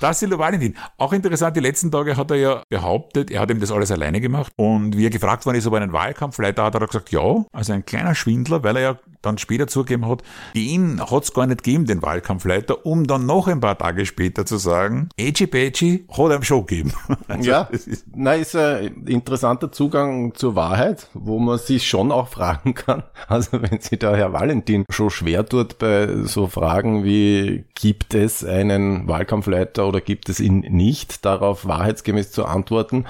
Das 0.00 0.22
ist 0.22 0.38
Valentin. 0.38 0.76
Auch 0.96 1.12
interessant, 1.12 1.56
die 1.56 1.60
letzten 1.60 1.90
Tage 1.90 2.16
hat 2.16 2.30
er 2.30 2.36
ja 2.36 2.62
behauptet, 2.68 3.30
er 3.30 3.40
hat 3.40 3.50
ihm 3.50 3.60
das 3.60 3.70
alles 3.70 3.90
alleine 3.90 4.20
gemacht. 4.20 4.52
Und 4.56 4.96
wie 4.96 5.04
er 5.04 5.10
gefragt 5.10 5.44
worden 5.44 5.56
ist, 5.56 5.66
ob 5.66 5.74
er 5.74 5.82
einen 5.82 5.92
Wahlkampf 5.92 6.38
leitet, 6.38 6.64
hat 6.64 6.74
er 6.74 6.86
gesagt, 6.86 7.10
ja. 7.10 7.44
Also 7.52 7.72
ein 7.72 7.84
kleiner 7.84 8.14
Schwindler, 8.14 8.62
weil 8.62 8.76
er 8.76 8.82
ja 8.82 8.98
dann 9.26 9.38
später 9.38 9.66
zugegeben 9.66 10.06
hat, 10.08 10.22
ihn 10.54 11.00
hat 11.00 11.24
es 11.24 11.34
gar 11.34 11.46
nicht 11.46 11.64
gegeben, 11.64 11.86
den 11.86 12.00
Wahlkampfleiter, 12.00 12.86
um 12.86 13.06
dann 13.06 13.26
noch 13.26 13.48
ein 13.48 13.60
paar 13.60 13.76
Tage 13.76 14.06
später 14.06 14.46
zu 14.46 14.56
sagen, 14.56 15.08
Edgy 15.16 15.46
Badgy 15.46 16.06
hat 16.10 16.30
er 16.30 16.36
ihm 16.36 16.42
schon 16.42 16.66
gegeben. 16.66 16.92
Also 17.28 17.50
ja, 17.50 17.62
ist, 17.62 18.04
na, 18.14 18.34
ist 18.34 18.54
ein 18.54 19.04
interessanter 19.06 19.72
Zugang 19.72 20.34
zur 20.34 20.54
Wahrheit, 20.54 21.08
wo 21.12 21.38
man 21.40 21.58
sich 21.58 21.88
schon 21.88 22.12
auch 22.12 22.28
fragen 22.28 22.74
kann. 22.74 23.02
Also 23.28 23.60
wenn 23.60 23.80
sich 23.80 23.98
der 23.98 24.16
Herr 24.16 24.32
Valentin 24.32 24.84
schon 24.90 25.10
schwer 25.10 25.44
tut 25.44 25.78
bei 25.78 26.08
so 26.24 26.46
Fragen 26.46 26.85
wie, 27.04 27.64
gibt 27.74 28.14
es 28.14 28.44
einen 28.44 29.06
Wahlkampfleiter 29.08 29.86
oder 29.86 30.00
gibt 30.00 30.28
es 30.28 30.40
ihn 30.40 30.60
nicht, 30.60 31.24
darauf 31.24 31.66
wahrheitsgemäß 31.66 32.32
zu 32.32 32.44
antworten, 32.44 33.04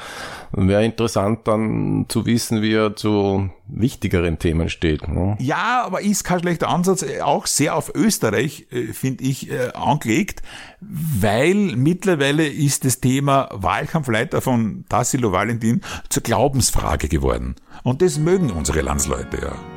wäre 0.52 0.84
interessant 0.84 1.46
dann 1.48 2.06
zu 2.08 2.26
wissen, 2.26 2.62
wie 2.62 2.74
er 2.74 2.96
zu 2.96 3.50
wichtigeren 3.68 4.38
Themen 4.38 4.68
steht. 4.68 5.08
Ne? 5.08 5.36
Ja, 5.40 5.84
aber 5.84 6.00
ist 6.00 6.24
kein 6.24 6.40
schlechter 6.40 6.68
Ansatz, 6.68 7.02
äh, 7.02 7.20
auch 7.20 7.46
sehr 7.46 7.74
auf 7.74 7.92
Österreich, 7.94 8.66
äh, 8.70 8.92
finde 8.92 9.24
ich, 9.24 9.50
äh, 9.50 9.72
angelegt, 9.74 10.42
weil 10.80 11.54
mittlerweile 11.54 12.46
ist 12.46 12.84
das 12.84 13.00
Thema 13.00 13.48
Wahlkampfleiter 13.52 14.40
von 14.40 14.84
Tassilo 14.88 15.32
Valentin 15.32 15.80
zur 16.08 16.22
Glaubensfrage 16.22 17.08
geworden. 17.08 17.56
Und 17.82 18.02
das 18.02 18.18
mögen 18.18 18.50
unsere 18.50 18.80
Landsleute 18.80 19.38
ja. 19.40 19.75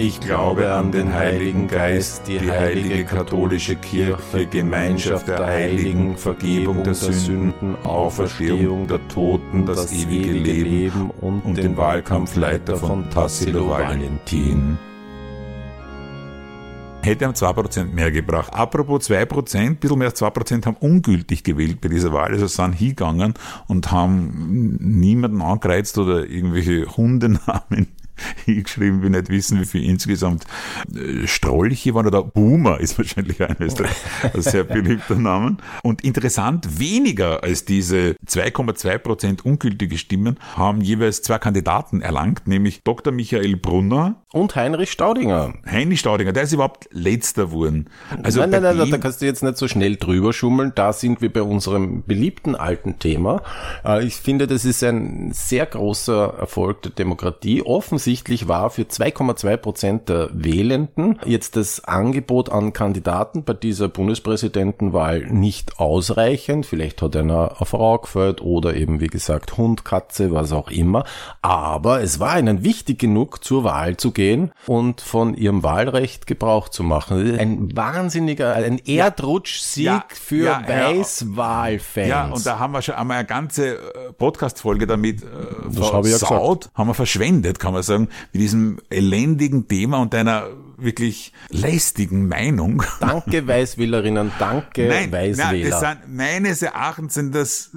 Ich 0.00 0.20
glaube 0.20 0.72
an 0.72 0.92
den 0.92 1.12
Heiligen 1.12 1.66
Geist, 1.66 2.28
die 2.28 2.38
heilige 2.48 3.04
katholische 3.04 3.74
Kirche, 3.74 4.46
Gemeinschaft 4.46 5.26
der 5.26 5.44
Heiligen, 5.44 6.16
Vergebung 6.16 6.84
der 6.84 6.94
Sünden, 6.94 7.74
Auferstehung 7.82 8.86
der 8.86 9.00
Toten, 9.08 9.66
das 9.66 9.92
ewige 9.92 10.30
Leben 10.30 11.10
und 11.10 11.56
den 11.56 11.76
Wahlkampfleiter 11.76 12.76
von 12.76 13.10
Tassilo 13.10 13.70
Valentin. 13.70 14.78
Hätte 17.02 17.24
ihm 17.24 17.32
2% 17.32 17.92
mehr 17.92 18.12
gebracht. 18.12 18.54
Apropos 18.54 19.10
2%, 19.10 19.56
ein 19.58 19.76
bisschen 19.78 19.98
mehr 19.98 20.10
als 20.10 20.22
2% 20.22 20.64
haben 20.64 20.76
ungültig 20.78 21.42
gewählt 21.42 21.80
bei 21.80 21.88
dieser 21.88 22.12
Wahl, 22.12 22.30
also 22.30 22.46
sind 22.46 22.74
hingegangen 22.74 23.34
und 23.66 23.90
haben 23.90 24.76
niemanden 24.78 25.42
angereizt 25.42 25.98
oder 25.98 26.24
irgendwelche 26.24 26.86
Hundenamen 26.96 27.88
hingeschrieben, 28.44 29.02
will 29.02 29.10
nicht 29.10 29.28
wissen, 29.28 29.60
wie 29.60 29.66
viel 29.66 29.84
insgesamt 29.84 30.44
äh, 30.94 31.26
Strolche 31.26 31.94
waren 31.94 32.06
oder 32.06 32.22
Boomer 32.22 32.80
ist 32.80 32.98
wahrscheinlich 32.98 33.42
ein 33.42 33.56
Österreich, 33.60 33.96
ein 34.34 34.42
sehr 34.42 34.64
beliebter 34.64 35.16
Name. 35.16 35.56
Und 35.82 36.04
interessant, 36.04 36.78
weniger 36.78 37.42
als 37.42 37.64
diese 37.64 38.16
2,2 38.26 38.98
Prozent 38.98 39.44
ungültige 39.44 39.98
Stimmen 39.98 40.38
haben 40.54 40.80
jeweils 40.80 41.22
zwei 41.22 41.38
Kandidaten 41.38 42.00
erlangt, 42.00 42.46
nämlich 42.46 42.82
Dr. 42.84 43.12
Michael 43.12 43.56
Brunner, 43.56 44.22
Und 44.30 44.56
Heinrich 44.56 44.90
Staudinger. 44.92 45.54
Heini 45.66 45.96
Staudinger, 45.96 46.34
der 46.34 46.42
ist 46.42 46.52
überhaupt 46.52 46.86
letzter 46.92 47.46
geworden. 47.46 47.88
Also 48.22 48.40
nein, 48.40 48.50
nein, 48.50 48.62
nein, 48.62 48.76
dem- 48.76 48.90
da 48.90 48.98
kannst 48.98 49.22
du 49.22 49.26
jetzt 49.26 49.42
nicht 49.42 49.56
so 49.56 49.68
schnell 49.68 49.96
drüber 49.96 50.34
schummeln. 50.34 50.72
Da 50.74 50.92
sind 50.92 51.22
wir 51.22 51.32
bei 51.32 51.40
unserem 51.40 52.02
beliebten 52.02 52.54
alten 52.54 52.98
Thema. 52.98 53.40
Äh, 53.86 54.04
Ich 54.04 54.16
finde, 54.16 54.46
das 54.46 54.66
ist 54.66 54.84
ein 54.84 55.30
sehr 55.32 55.64
großer 55.64 56.34
Erfolg 56.38 56.82
der 56.82 56.90
Demokratie. 56.92 57.62
Offensichtlich 57.62 58.48
war 58.48 58.68
für 58.68 58.82
2,2 58.82 59.56
Prozent 59.56 60.10
der 60.10 60.28
Wählenden 60.34 61.18
jetzt 61.24 61.56
das 61.56 61.84
Angebot 61.84 62.52
an 62.52 62.74
Kandidaten 62.74 63.44
bei 63.44 63.54
dieser 63.54 63.88
Bundespräsidentenwahl 63.88 65.26
nicht 65.30 65.78
ausreichend. 65.80 66.66
Vielleicht 66.66 67.00
hat 67.00 67.16
einer 67.16 67.56
eine 67.56 67.66
Frau 67.66 67.96
gefällt 67.98 68.42
oder 68.42 68.74
eben, 68.74 69.00
wie 69.00 69.06
gesagt, 69.06 69.56
Hund, 69.56 69.86
Katze, 69.86 70.32
was 70.32 70.52
auch 70.52 70.70
immer. 70.70 71.04
Aber 71.40 72.02
es 72.02 72.20
war 72.20 72.38
ihnen 72.38 72.62
wichtig 72.62 72.98
genug, 72.98 73.42
zur 73.42 73.64
Wahl 73.64 73.96
zu 73.96 74.12
gehen 74.18 74.50
und 74.66 75.00
von 75.00 75.34
ihrem 75.34 75.62
Wahlrecht 75.62 76.26
Gebrauch 76.26 76.68
zu 76.68 76.82
machen. 76.82 77.38
Ein 77.38 77.76
wahnsinniger, 77.76 78.52
ein 78.52 78.78
Erdrutschsieg 78.84 79.84
Ja, 79.84 80.04
für 80.12 80.44
ja. 80.44 80.62
Weißwahlfans. 80.66 82.08
Ja, 82.08 82.26
und 82.26 82.44
da 82.44 82.58
haben 82.58 82.72
wir 82.72 82.82
schon 82.82 82.96
einmal 82.96 83.18
eine 83.18 83.26
ganze 83.26 83.76
äh, 83.76 84.12
Podcast-Folge 84.18 84.88
damit 84.88 85.22
äh, 85.22 85.26
habe 85.80 86.08
ich 86.08 86.12
ja 86.14 86.18
versaut, 86.18 86.68
haben 86.74 86.88
wir 86.88 86.94
verschwendet, 86.94 87.60
kann 87.60 87.72
man 87.72 87.84
sagen, 87.84 88.08
mit 88.32 88.42
diesem 88.42 88.80
elendigen 88.90 89.68
Thema 89.68 89.98
und 89.98 90.12
einer 90.16 90.48
wirklich 90.78 91.32
lästigen 91.50 92.28
Meinung. 92.28 92.82
Danke 93.00 93.46
Weißwählerinnen, 93.46 94.32
danke 94.38 94.88
Nein, 94.88 95.10
nein, 95.10 95.12
Weißwähler. 95.12 95.70
das 95.70 95.80
sind, 95.80 95.98
meines 96.08 96.62
Erachtens 96.62 97.14
sind 97.14 97.34
das 97.34 97.70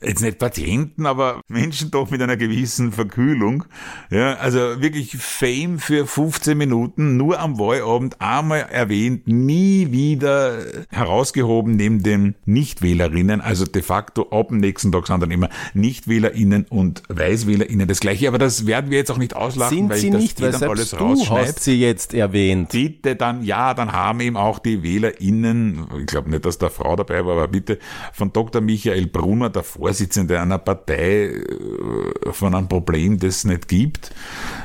äh, 0.00 0.06
jetzt 0.06 0.22
nicht 0.22 0.38
Patienten, 0.38 1.06
aber 1.06 1.40
Menschen 1.48 1.90
doch 1.90 2.10
mit 2.10 2.20
einer 2.20 2.36
gewissen 2.36 2.92
Verkühlung. 2.92 3.64
Ja, 4.10 4.34
also 4.34 4.80
wirklich 4.80 5.16
Fame 5.16 5.78
für 5.78 6.06
15 6.06 6.56
Minuten, 6.56 7.16
nur 7.16 7.38
am 7.38 7.58
Wahlabend 7.58 8.20
einmal 8.20 8.66
erwähnt, 8.70 9.26
nie 9.26 9.92
wieder 9.92 10.58
herausgehoben 10.90 11.76
neben 11.76 12.02
den 12.02 12.34
Nichtwählerinnen, 12.44 13.40
also 13.40 13.64
de 13.64 13.82
facto 13.82 14.30
ab 14.30 14.48
dem 14.48 14.58
nächsten 14.58 14.92
Tag 14.92 15.06
sind 15.06 15.20
dann 15.20 15.30
immer 15.30 15.48
Nichtwählerinnen 15.74 16.66
und 16.68 17.02
Weißwählerinnen 17.08 17.86
das 17.86 18.00
gleiche, 18.00 18.28
aber 18.28 18.38
das 18.38 18.66
werden 18.66 18.90
wir 18.90 18.98
jetzt 18.98 19.10
auch 19.10 19.18
nicht 19.18 19.36
auslachen, 19.36 19.76
Sind 19.76 19.90
weil 19.90 19.98
sie 19.98 20.06
ich 20.08 20.12
das 20.12 20.22
nicht, 20.22 20.40
weil 20.40 20.52
selbst 20.52 20.68
alles 20.68 20.90
du 20.90 21.30
hast 21.30 21.62
sie 21.62 21.80
jetzt 21.80 22.15
erwähnt. 22.16 22.70
bitte 22.70 23.16
dann, 23.16 23.42
ja, 23.42 23.74
dann 23.74 23.92
haben 23.92 24.20
eben 24.20 24.36
auch 24.36 24.58
die 24.58 24.82
WählerInnen, 24.82 25.86
ich 26.00 26.06
glaube 26.06 26.30
nicht, 26.30 26.44
dass 26.44 26.58
da 26.58 26.68
Frau 26.68 26.96
dabei 26.96 27.24
war, 27.24 27.34
aber 27.34 27.48
bitte 27.48 27.78
von 28.12 28.32
Dr. 28.32 28.60
Michael 28.60 29.06
Brunner, 29.06 29.50
der 29.50 29.62
Vorsitzende 29.62 30.40
einer 30.40 30.58
Partei, 30.58 31.26
äh, 31.26 32.32
von 32.32 32.54
einem 32.54 32.68
Problem, 32.68 33.18
das 33.18 33.36
es 33.36 33.44
nicht 33.44 33.68
gibt. 33.68 34.10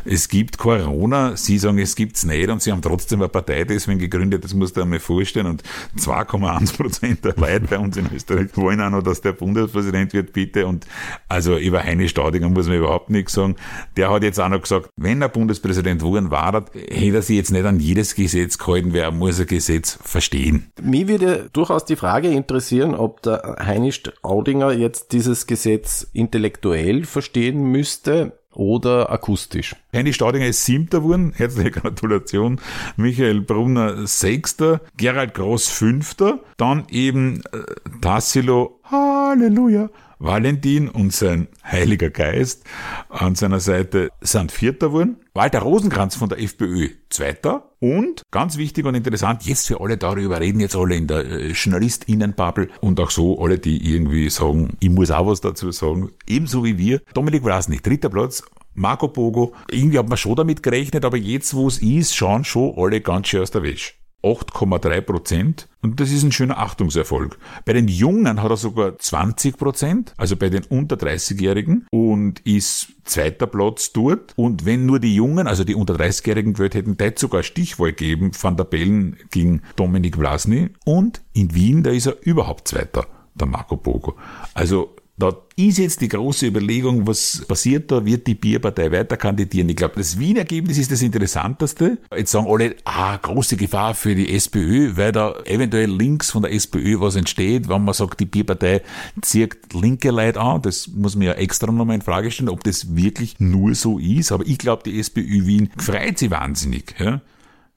Es 0.05 0.29
gibt 0.29 0.57
Corona, 0.57 1.35
Sie 1.35 1.57
sagen, 1.57 1.77
es 1.77 1.95
gibt's 1.95 2.25
nicht 2.25 2.49
und 2.49 2.61
Sie 2.61 2.71
haben 2.71 2.81
trotzdem 2.81 3.21
eine 3.21 3.29
Partei 3.29 3.63
deswegen 3.63 3.99
gegründet, 3.99 4.43
das 4.43 4.53
musst 4.53 4.75
du 4.75 4.81
dir 4.81 4.83
einmal 4.83 4.99
vorstellen 4.99 5.47
und 5.47 5.63
2,1 5.97 6.77
Prozent 6.77 7.25
der 7.25 7.35
Leute 7.35 7.61
bei 7.61 7.77
uns 7.77 7.97
in 7.97 8.07
Österreich 8.13 8.49
wollen 8.55 8.81
auch 8.81 8.89
noch, 8.89 9.03
dass 9.03 9.21
der 9.21 9.33
Bundespräsident 9.33 10.13
wird, 10.13 10.33
bitte 10.33 10.65
und 10.67 10.87
also 11.27 11.57
über 11.57 11.83
Heine 11.83 12.07
Staudinger 12.07 12.49
muss 12.49 12.67
man 12.67 12.77
überhaupt 12.77 13.09
nichts 13.09 13.33
sagen. 13.33 13.55
Der 13.97 14.09
hat 14.09 14.23
jetzt 14.23 14.39
auch 14.39 14.49
noch 14.49 14.61
gesagt, 14.61 14.89
wenn 14.97 15.21
er 15.21 15.29
Bundespräsident 15.29 16.01
geworden 16.01 16.31
war, 16.31 16.65
hätte 16.73 17.15
er 17.15 17.21
sich 17.21 17.35
jetzt 17.41 17.51
nicht 17.51 17.65
an 17.65 17.79
jedes 17.79 18.13
Gesetz 18.13 18.57
gehalten, 18.59 18.93
wer 18.93 19.11
muss 19.11 19.39
ein 19.39 19.47
Gesetz 19.47 19.97
verstehen. 20.03 20.71
Mich 20.81 21.07
würde 21.07 21.49
durchaus 21.51 21.85
die 21.85 21.95
Frage 21.95 22.29
interessieren, 22.29 22.93
ob 22.93 23.23
der 23.23 23.57
Heini 23.65 23.91
Staudinger 23.91 24.71
jetzt 24.73 25.11
dieses 25.11 25.47
Gesetz 25.47 26.07
intellektuell 26.13 27.03
verstehen 27.03 27.63
müsste 27.71 28.37
oder 28.53 29.11
akustisch. 29.11 29.75
Heini 29.91 30.13
Staudinger 30.13 30.45
ist 30.45 30.65
siebter 30.65 30.99
geworden, 30.99 31.33
herzliche 31.35 31.71
Gratulation. 31.71 32.59
Michael 32.95 33.41
Brunner 33.41 34.05
sechster, 34.05 34.81
Gerald 34.97 35.33
Groß 35.33 35.67
fünfter, 35.69 36.39
dann 36.57 36.83
eben 36.91 37.41
äh, 37.51 37.59
Tassilo, 38.01 38.79
Halleluja, 38.83 39.89
Valentin 40.21 40.87
und 40.87 41.11
sein 41.11 41.47
Heiliger 41.63 42.11
Geist 42.11 42.63
an 43.09 43.33
seiner 43.33 43.59
Seite 43.59 44.09
sind 44.21 44.51
Vierter 44.51 44.89
geworden. 44.89 45.17
Walter 45.33 45.59
Rosenkranz 45.59 46.15
von 46.15 46.29
der 46.29 46.39
FPÖ 46.39 46.89
Zweiter. 47.09 47.71
Und 47.79 48.21
ganz 48.29 48.57
wichtig 48.57 48.85
und 48.85 48.93
interessant, 48.93 49.43
jetzt 49.43 49.67
für 49.67 49.81
alle 49.81 49.97
darüber 49.97 50.39
reden, 50.39 50.59
jetzt 50.59 50.75
alle 50.75 50.95
in 50.95 51.07
der 51.07 51.25
äh, 51.25 51.51
JournalistInnenbubble 51.53 52.69
und 52.81 52.99
auch 52.99 53.09
so 53.09 53.41
alle, 53.41 53.57
die 53.57 53.93
irgendwie 53.93 54.29
sagen, 54.29 54.77
ich 54.79 54.91
muss 54.91 55.09
auch 55.09 55.25
was 55.25 55.41
dazu 55.41 55.71
sagen, 55.71 56.11
ebenso 56.27 56.63
wie 56.63 56.77
wir. 56.77 57.01
Dominik 57.15 57.41
Vlasnik, 57.41 57.81
dritter 57.81 58.09
Platz, 58.09 58.43
Marco 58.75 59.07
Bogo, 59.07 59.53
irgendwie 59.71 59.97
hat 59.97 60.07
man 60.07 60.19
schon 60.19 60.35
damit 60.35 60.61
gerechnet, 60.61 61.03
aber 61.03 61.17
jetzt, 61.17 61.55
wo 61.55 61.67
es 61.67 61.79
ist, 61.79 62.15
schauen 62.15 62.43
schon 62.43 62.75
alle 62.77 63.01
ganz 63.01 63.27
schön 63.27 63.41
aus 63.41 63.49
der 63.49 63.63
Wäsche. 63.63 63.93
8,3 64.23 65.01
Prozent. 65.01 65.67
Und 65.81 65.99
das 65.99 66.11
ist 66.11 66.23
ein 66.23 66.31
schöner 66.31 66.59
Achtungserfolg. 66.59 67.37
Bei 67.65 67.73
den 67.73 67.87
Jungen 67.87 68.41
hat 68.41 68.51
er 68.51 68.57
sogar 68.57 68.97
20 68.97 69.57
Prozent, 69.57 70.13
also 70.17 70.35
bei 70.35 70.49
den 70.49 70.63
unter 70.65 70.95
30-Jährigen 70.95 71.87
und 71.89 72.39
ist 72.41 72.89
zweiter 73.03 73.47
Platz 73.47 73.91
dort. 73.91 74.33
Und 74.35 74.65
wenn 74.65 74.85
nur 74.85 74.99
die 74.99 75.15
Jungen, 75.15 75.47
also 75.47 75.63
die 75.63 75.75
unter 75.75 75.95
30-Jährigen 75.95 76.53
gewählt 76.53 76.75
hätten, 76.75 76.97
da 76.97 77.09
sogar 77.15 77.43
Stichwahl 77.43 77.93
gegeben, 77.93 78.31
Van 78.39 78.57
der 78.57 78.65
Bellen 78.65 79.17
gegen 79.31 79.61
Dominik 79.75 80.17
Vlasny. 80.17 80.69
Und 80.85 81.21
in 81.33 81.53
Wien, 81.55 81.83
da 81.83 81.89
ist 81.89 82.05
er 82.05 82.17
überhaupt 82.21 82.67
zweiter, 82.67 83.07
der 83.33 83.47
Marco 83.47 83.75
Bogo. 83.75 84.17
Also 84.53 84.95
da 85.17 85.35
ist 85.55 85.77
jetzt 85.77 86.01
die 86.01 86.07
große 86.07 86.47
Überlegung, 86.47 87.05
was 87.05 87.43
passiert 87.47 87.91
da, 87.91 88.03
wird 88.03 88.25
die 88.25 88.33
Bierpartei 88.33 88.91
weiter 88.91 89.17
kandidieren? 89.17 89.69
Ich 89.69 89.75
glaube, 89.75 89.95
das 89.97 90.17
Wien-Ergebnis 90.17 90.77
ist 90.77 90.91
das 90.91 91.01
Interessanteste. 91.01 91.99
Jetzt 92.15 92.31
sagen 92.31 92.47
alle, 92.49 92.75
ah, 92.85 93.17
große 93.17 93.57
Gefahr 93.57 93.93
für 93.93 94.15
die 94.15 94.33
SPÖ, 94.33 94.95
weil 94.95 95.11
da 95.11 95.35
eventuell 95.45 95.91
links 95.91 96.31
von 96.31 96.41
der 96.41 96.53
SPÖ 96.53 96.99
was 96.99 97.15
entsteht, 97.15 97.69
wenn 97.69 97.83
man 97.83 97.93
sagt, 97.93 98.19
die 98.19 98.25
Bierpartei 98.25 98.81
zieht 99.21 99.73
linke 99.73 100.09
Leute 100.09 100.39
an. 100.39 100.61
Das 100.63 100.87
muss 100.87 101.15
man 101.15 101.27
ja 101.27 101.33
extra 101.33 101.71
nochmal 101.71 101.95
in 101.95 102.01
Frage 102.01 102.31
stellen, 102.31 102.49
ob 102.49 102.63
das 102.63 102.95
wirklich 102.95 103.39
nur 103.39 103.75
so 103.75 103.99
ist. 103.99 104.31
Aber 104.31 104.45
ich 104.47 104.57
glaube, 104.57 104.83
die 104.83 104.99
SPÖ 104.99 105.45
Wien 105.45 105.69
freut 105.77 106.17
sich 106.17 106.31
wahnsinnig. 106.31 106.95
Ja? 106.97 107.21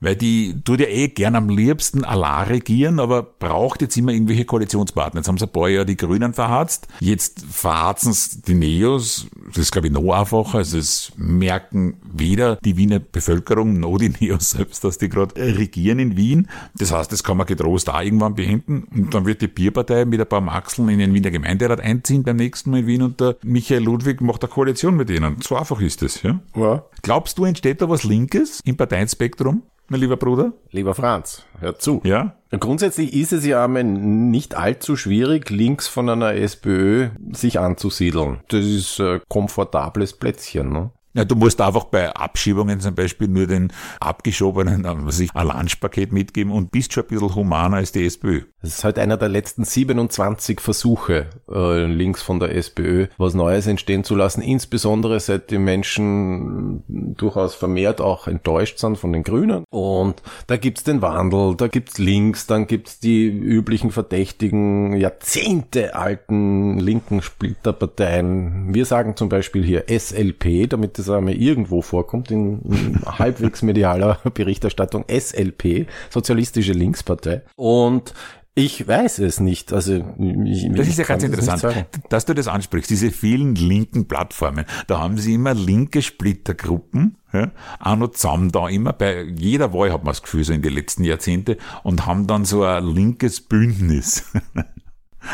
Weil 0.05 0.17
die 0.17 0.55
tut 0.65 0.81
ja 0.81 0.87
eh 0.87 1.09
gern 1.09 1.35
am 1.35 1.49
liebsten 1.49 2.05
allein 2.05 2.49
regieren, 2.49 3.01
aber 3.01 3.23
braucht 3.23 3.81
jetzt 3.81 3.97
immer 3.97 4.13
irgendwelche 4.13 4.45
Koalitionspartner. 4.45 5.21
Jetzt 5.21 5.29
haben 5.29 5.39
sie 5.39 5.47
ein 5.47 5.53
paar 5.53 5.71
Jahre 5.71 5.87
die 5.87 5.97
Grünen 5.97 6.35
verharzt. 6.35 6.89
Jetzt 7.01 7.43
verharzen 7.49 8.11
es 8.11 8.43
die 8.43 8.53
Neos. 8.53 9.29
Das 9.49 9.57
ist, 9.57 9.73
glaube 9.73 9.87
ich, 9.87 9.95
noch 9.95 10.13
einfacher. 10.13 10.59
Also 10.59 10.77
es 10.77 11.11
merken 11.17 11.97
weder 12.05 12.57
die 12.57 12.77
Wiener 12.77 12.99
Bevölkerung 12.99 13.81
noch 13.81 13.97
die 13.97 14.11
Neos 14.21 14.51
selbst, 14.51 14.85
dass 14.85 14.99
die 14.99 15.09
gerade 15.09 15.37
regieren 15.37 15.99
in 15.99 16.19
Wien. 16.19 16.49
Das 16.77 16.93
heißt, 16.93 17.11
das 17.11 17.25
kann 17.25 17.39
man 17.39 17.47
getrost 17.47 17.89
da 17.89 18.03
irgendwann 18.03 18.35
beenden. 18.35 18.85
Und 18.95 19.15
dann 19.15 19.25
wird 19.25 19.41
die 19.41 19.49
Bierpartei 19.49 20.05
mit 20.05 20.21
ein 20.21 20.29
paar 20.29 20.43
Maxeln 20.43 20.91
in 20.91 20.99
den 20.99 21.15
Wiener 21.15 21.31
Gemeinderat 21.31 21.81
einziehen 21.81 22.25
beim 22.25 22.37
nächsten 22.37 22.71
Mal 22.71 22.81
in 22.81 22.87
Wien 22.87 23.03
und 23.03 23.21
der 23.23 23.37
Michael 23.43 23.85
Ludwig 23.85 24.21
macht 24.21 24.45
eine 24.45 24.53
Koalition 24.53 24.97
mit 24.97 25.09
ihnen. 25.09 25.37
So 25.41 25.57
einfach 25.57 25.81
ist 25.81 26.03
das, 26.03 26.23
ja? 26.23 26.41
ja. 26.55 26.85
Glaubst 27.01 27.39
du, 27.39 27.47
entsteht 27.47 27.81
da 27.81 27.89
was 27.89 28.05
Linkes 28.05 28.61
im 28.67 28.77
Parteienspektrum? 28.77 29.63
Mein 29.89 30.01
lieber 30.01 30.17
Bruder? 30.17 30.53
Lieber 30.71 30.95
Franz, 30.95 31.45
hör 31.59 31.79
zu. 31.79 32.01
Ja? 32.05 32.37
Grundsätzlich 32.51 33.13
ist 33.15 33.33
es 33.33 33.45
ja 33.45 33.67
nicht 33.69 34.55
allzu 34.55 34.97
schwierig, 34.97 35.51
links 35.51 35.89
von 35.89 36.09
einer 36.09 36.35
SPÖ 36.35 37.09
sich 37.33 37.59
anzusiedeln. 37.59 38.41
Das 38.49 38.65
ist 38.65 39.01
ein 39.01 39.21
komfortables 39.29 40.15
Plätzchen. 40.15 40.73
Ne? 40.73 40.91
Ja, 41.15 41.25
du 41.25 41.37
musst 41.37 41.61
einfach 41.61 41.85
bei 41.85 42.13
Abschiebungen 42.13 42.81
zum 42.81 42.95
Beispiel 42.95 43.29
nur 43.29 43.47
den 43.47 43.73
abgeschobenen, 44.01 44.85
was 45.07 45.21
ich, 45.21 45.35
ein 45.35 45.47
Lunchpaket 45.47 46.13
mitgeben 46.13 46.53
und 46.53 46.73
bist 46.73 46.93
schon 46.93 47.05
ein 47.05 47.09
bisschen 47.09 47.35
humaner 47.35 47.77
als 47.77 47.93
die 47.93 48.05
SPÖ. 48.05 48.43
Das 48.65 48.79
ist 48.79 48.85
halt 48.85 48.99
einer 48.99 49.19
der 49.19 49.29
letzten 49.29 49.65
27 49.65 50.59
Versuche 50.59 51.27
äh, 51.53 51.85
links 51.85 52.23
von 52.23 52.41
der 52.41 52.57
SPÖ, 52.57 53.09
was 53.19 53.35
Neues 53.35 53.67
entstehen 53.67 54.05
zu 54.05 54.15
lassen, 54.15 54.41
insbesondere 54.41 55.21
seit 55.21 55.51
die 55.51 55.59
Menschen 55.59 56.83
durchaus 56.89 57.55
vermehrt 57.55 58.01
auch 58.01 58.27
enttäuscht 58.27 58.79
sind 58.79 58.97
von 58.97 59.13
den 59.13 59.23
Grünen. 59.23 59.65
Und 59.69 60.23
da 60.47 60.57
gibt's 60.57 60.83
den 60.83 61.03
Wandel, 61.03 61.57
da 61.57 61.69
gibt's 61.69 61.99
links, 61.99 62.47
dann 62.47 62.67
gibt's 62.67 62.99
die 62.99 63.27
üblichen 63.27 63.91
verdächtigen, 63.91 64.97
Jahrzehnte 64.97 65.95
alten 65.95 66.79
linken 66.79 67.21
Splitterparteien. 67.21 68.73
Wir 68.73 68.87
sagen 68.87 69.15
zum 69.15 69.29
Beispiel 69.29 69.63
hier 69.63 69.91
SLP, 69.91 70.71
damit 70.71 70.99
das 70.99 71.11
einmal 71.11 71.35
irgendwo 71.35 71.83
vorkommt, 71.83 72.31
in, 72.31 72.63
in 72.63 73.03
halbwegs 73.19 73.61
medialer 73.61 74.21
Berichterstattung, 74.33 75.05
SLP, 75.07 75.87
Sozialistische 76.09 76.73
Linkspartei. 76.73 77.43
Und 77.57 78.15
ich 78.57 78.87
weiß 78.87 79.19
es 79.19 79.41
nicht. 79.41 79.73
Also 79.73 80.05
ich, 80.45 80.69
das 80.73 80.87
ist 80.87 80.99
ja 80.99 81.05
ganz 81.05 81.25
interessant, 81.25 81.87
dass 82.09 82.25
du 82.25 82.35
das 82.35 82.47
ansprichst. 82.47 82.89
Diese 82.89 83.11
vielen 83.11 83.57
linken 83.57 84.07
Plattformen, 84.07 84.65
da 84.87 85.01
haben 85.01 85.19
sie 85.19 85.35
immer 85.35 85.55
linke 85.55 86.03
Splittergruppen, 86.03 87.17
ja, 87.33 87.51
auch 87.81 87.97
noch 87.97 88.11
zusammen 88.13 88.53
da 88.53 88.69
immer. 88.69 88.93
Bei 88.93 89.23
jeder 89.23 89.73
Wahl 89.73 89.93
hat 89.93 90.05
man 90.05 90.13
das 90.13 90.23
Gefühl 90.23 90.45
so 90.45 90.53
in 90.53 90.63
den 90.63 90.73
letzten 90.73 91.03
Jahrzehnten 91.03 91.57
und 91.83 92.07
haben 92.07 92.29
dann 92.29 92.45
so 92.45 92.63
ein 92.63 92.87
linkes 92.87 93.41
Bündnis. 93.41 94.33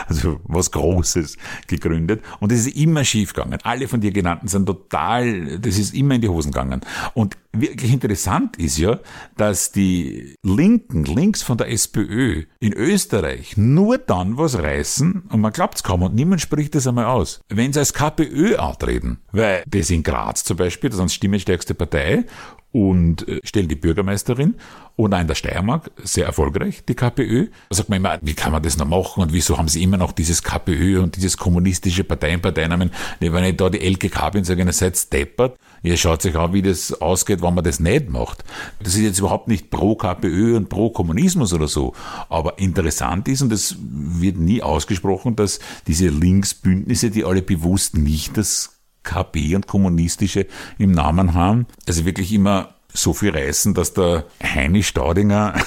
also 0.06 0.40
was 0.44 0.70
Großes 0.70 1.36
gegründet. 1.66 2.22
Und 2.40 2.52
es 2.52 2.66
ist 2.66 2.76
immer 2.76 3.04
schief 3.04 3.32
gegangen. 3.32 3.58
Alle 3.62 3.88
von 3.88 4.00
dir 4.00 4.12
genannten 4.12 4.48
sind 4.48 4.66
total, 4.66 5.58
das 5.58 5.78
ist 5.78 5.94
immer 5.94 6.14
in 6.14 6.20
die 6.20 6.28
Hosen 6.28 6.52
gegangen. 6.52 6.80
Und 7.14 7.36
wirklich 7.52 7.92
interessant 7.92 8.56
ist 8.56 8.78
ja, 8.78 9.00
dass 9.36 9.72
die 9.72 10.34
Linken, 10.42 11.04
links 11.04 11.42
von 11.42 11.58
der 11.58 11.70
SPÖ 11.70 12.44
in 12.60 12.72
Österreich 12.72 13.56
nur 13.56 13.98
dann 13.98 14.38
was 14.38 14.58
reißen, 14.58 15.24
und 15.30 15.40
man 15.40 15.52
glaubt 15.52 15.76
es 15.76 15.82
kaum, 15.82 16.02
und 16.02 16.14
niemand 16.14 16.40
spricht 16.40 16.74
das 16.74 16.86
einmal 16.86 17.06
aus, 17.06 17.40
wenn 17.48 17.72
sie 17.72 17.80
als 17.80 17.92
KPÖ 17.92 18.56
antreten. 18.56 19.18
Weil 19.32 19.64
das 19.66 19.90
in 19.90 20.02
Graz 20.02 20.44
zum 20.44 20.56
Beispiel, 20.56 20.90
das 20.90 20.98
ist 21.00 21.06
die 21.06 21.14
stimmenstärkste 21.14 21.74
Partei, 21.74 22.24
und 22.72 23.26
äh, 23.28 23.40
stellen 23.42 23.68
die 23.68 23.74
Bürgermeisterin 23.74 24.54
und 24.96 25.14
auch 25.14 25.20
in 25.20 25.26
der 25.26 25.34
Steiermark 25.34 25.90
sehr 26.02 26.26
erfolgreich, 26.26 26.84
die 26.86 26.94
KPÖ. 26.94 27.46
Da 27.70 27.76
sagt 27.76 27.88
man 27.88 27.96
immer, 27.96 28.18
wie 28.22 28.34
kann 28.34 28.52
man 28.52 28.62
das 28.62 28.76
noch 28.76 28.86
machen 28.86 29.22
und 29.22 29.32
wieso 29.32 29.58
haben 29.58 29.68
sie 29.68 29.82
immer 29.82 29.96
noch 29.96 30.12
dieses 30.12 30.42
KPÖ 30.42 31.00
und 31.02 31.16
dieses 31.16 31.36
kommunistische 31.36 32.04
Parteien, 32.04 32.40
Parteinamen. 32.40 32.90
Wenn 33.18 33.44
ich 33.44 33.56
da 33.56 33.70
die 33.70 33.80
LKK 33.80 34.30
bin, 34.30 34.44
sage 34.44 34.60
ich, 34.60 34.66
ihr 34.66 34.72
seid 34.72 35.12
deppert. 35.12 35.56
Ihr 35.82 35.96
schaut 35.96 36.22
sich 36.22 36.36
an, 36.36 36.52
wie 36.52 36.62
das 36.62 37.00
ausgeht, 37.00 37.42
wenn 37.42 37.54
man 37.54 37.64
das 37.64 37.80
nicht 37.80 38.10
macht. 38.10 38.44
Das 38.82 38.94
ist 38.94 39.00
jetzt 39.00 39.18
überhaupt 39.18 39.48
nicht 39.48 39.70
pro 39.70 39.96
KPÖ 39.96 40.56
und 40.56 40.68
pro 40.68 40.90
Kommunismus 40.90 41.52
oder 41.52 41.68
so. 41.68 41.94
Aber 42.28 42.58
interessant 42.58 43.26
ist, 43.28 43.42
und 43.42 43.50
das 43.50 43.76
wird 43.80 44.36
nie 44.36 44.62
ausgesprochen, 44.62 45.34
dass 45.36 45.60
diese 45.86 46.08
Linksbündnisse, 46.08 47.10
die 47.10 47.24
alle 47.24 47.42
bewusst 47.42 47.96
nicht 47.96 48.36
das 48.36 48.79
KB 49.02 49.54
und 49.54 49.66
Kommunistische 49.66 50.46
im 50.78 50.92
Namen 50.92 51.34
haben. 51.34 51.66
Also 51.86 52.04
wirklich 52.04 52.32
immer 52.32 52.74
so 52.92 53.12
viel 53.12 53.30
reißen, 53.30 53.74
dass 53.74 53.94
der 53.94 54.24
Heini 54.42 54.82
Staudinger 54.82 55.54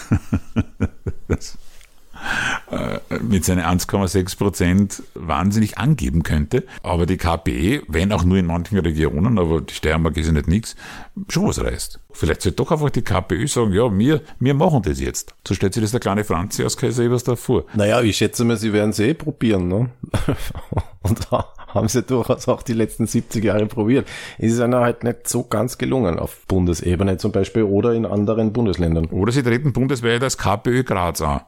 äh, 2.71 2.99
mit 3.21 3.45
seinen 3.45 3.63
1,6 3.63 4.37
Prozent 4.37 5.03
wahnsinnig 5.13 5.77
angeben 5.77 6.23
könnte. 6.23 6.63
Aber 6.81 7.05
die 7.05 7.17
KP, 7.17 7.81
wenn 7.87 8.11
auch 8.11 8.23
nur 8.23 8.37
in 8.37 8.45
manchen 8.45 8.77
Regionen, 8.79 9.39
aber 9.39 9.61
die 9.61 9.73
Steiermark 9.73 10.17
ist 10.17 10.27
ja 10.27 10.33
nicht 10.33 10.47
nichts, 10.47 10.75
schon 11.29 11.47
was 11.47 11.61
reißt. 11.61 11.99
Vielleicht 12.11 12.41
sollte 12.41 12.57
doch 12.57 12.71
einfach 12.71 12.89
die 12.89 13.01
KPÖ 13.01 13.47
sagen, 13.47 13.73
ja, 13.73 13.97
wir, 13.97 14.21
wir 14.39 14.53
machen 14.53 14.81
das 14.83 14.99
jetzt. 14.99 15.33
So 15.47 15.53
stellt 15.53 15.73
sich 15.73 15.81
das 15.81 15.91
der 15.91 15.99
kleine 15.99 16.23
Franzi 16.23 16.63
aus 16.63 16.77
Kaiser 16.77 17.03
Ebersdorf 17.03 17.39
vor. 17.39 17.65
Naja, 17.73 18.01
ich 18.01 18.17
schätze 18.17 18.43
mal, 18.43 18.57
sie 18.57 18.73
werden 18.73 18.91
es 18.91 18.99
eh 18.99 19.13
probieren, 19.13 19.67
ne? 19.67 19.89
Und 21.01 21.27
haben 21.73 21.87
sie 21.87 22.03
durchaus 22.03 22.47
auch 22.47 22.61
die 22.61 22.73
letzten 22.73 23.07
70 23.07 23.43
Jahre 23.43 23.65
probiert. 23.65 24.07
Es 24.37 24.53
ist 24.53 24.59
einer 24.59 24.81
halt 24.81 25.03
nicht 25.03 25.27
so 25.27 25.43
ganz 25.43 25.77
gelungen 25.77 26.19
auf 26.19 26.45
Bundesebene 26.47 27.17
zum 27.17 27.31
Beispiel 27.31 27.63
oder 27.63 27.93
in 27.93 28.05
anderen 28.05 28.53
Bundesländern. 28.53 29.05
Oder 29.05 29.31
sie 29.31 29.43
treten 29.43 29.73
bundesweit 29.73 30.23
als 30.23 30.37
KPÖ 30.37 30.83
Graz 30.83 31.21
an. 31.21 31.41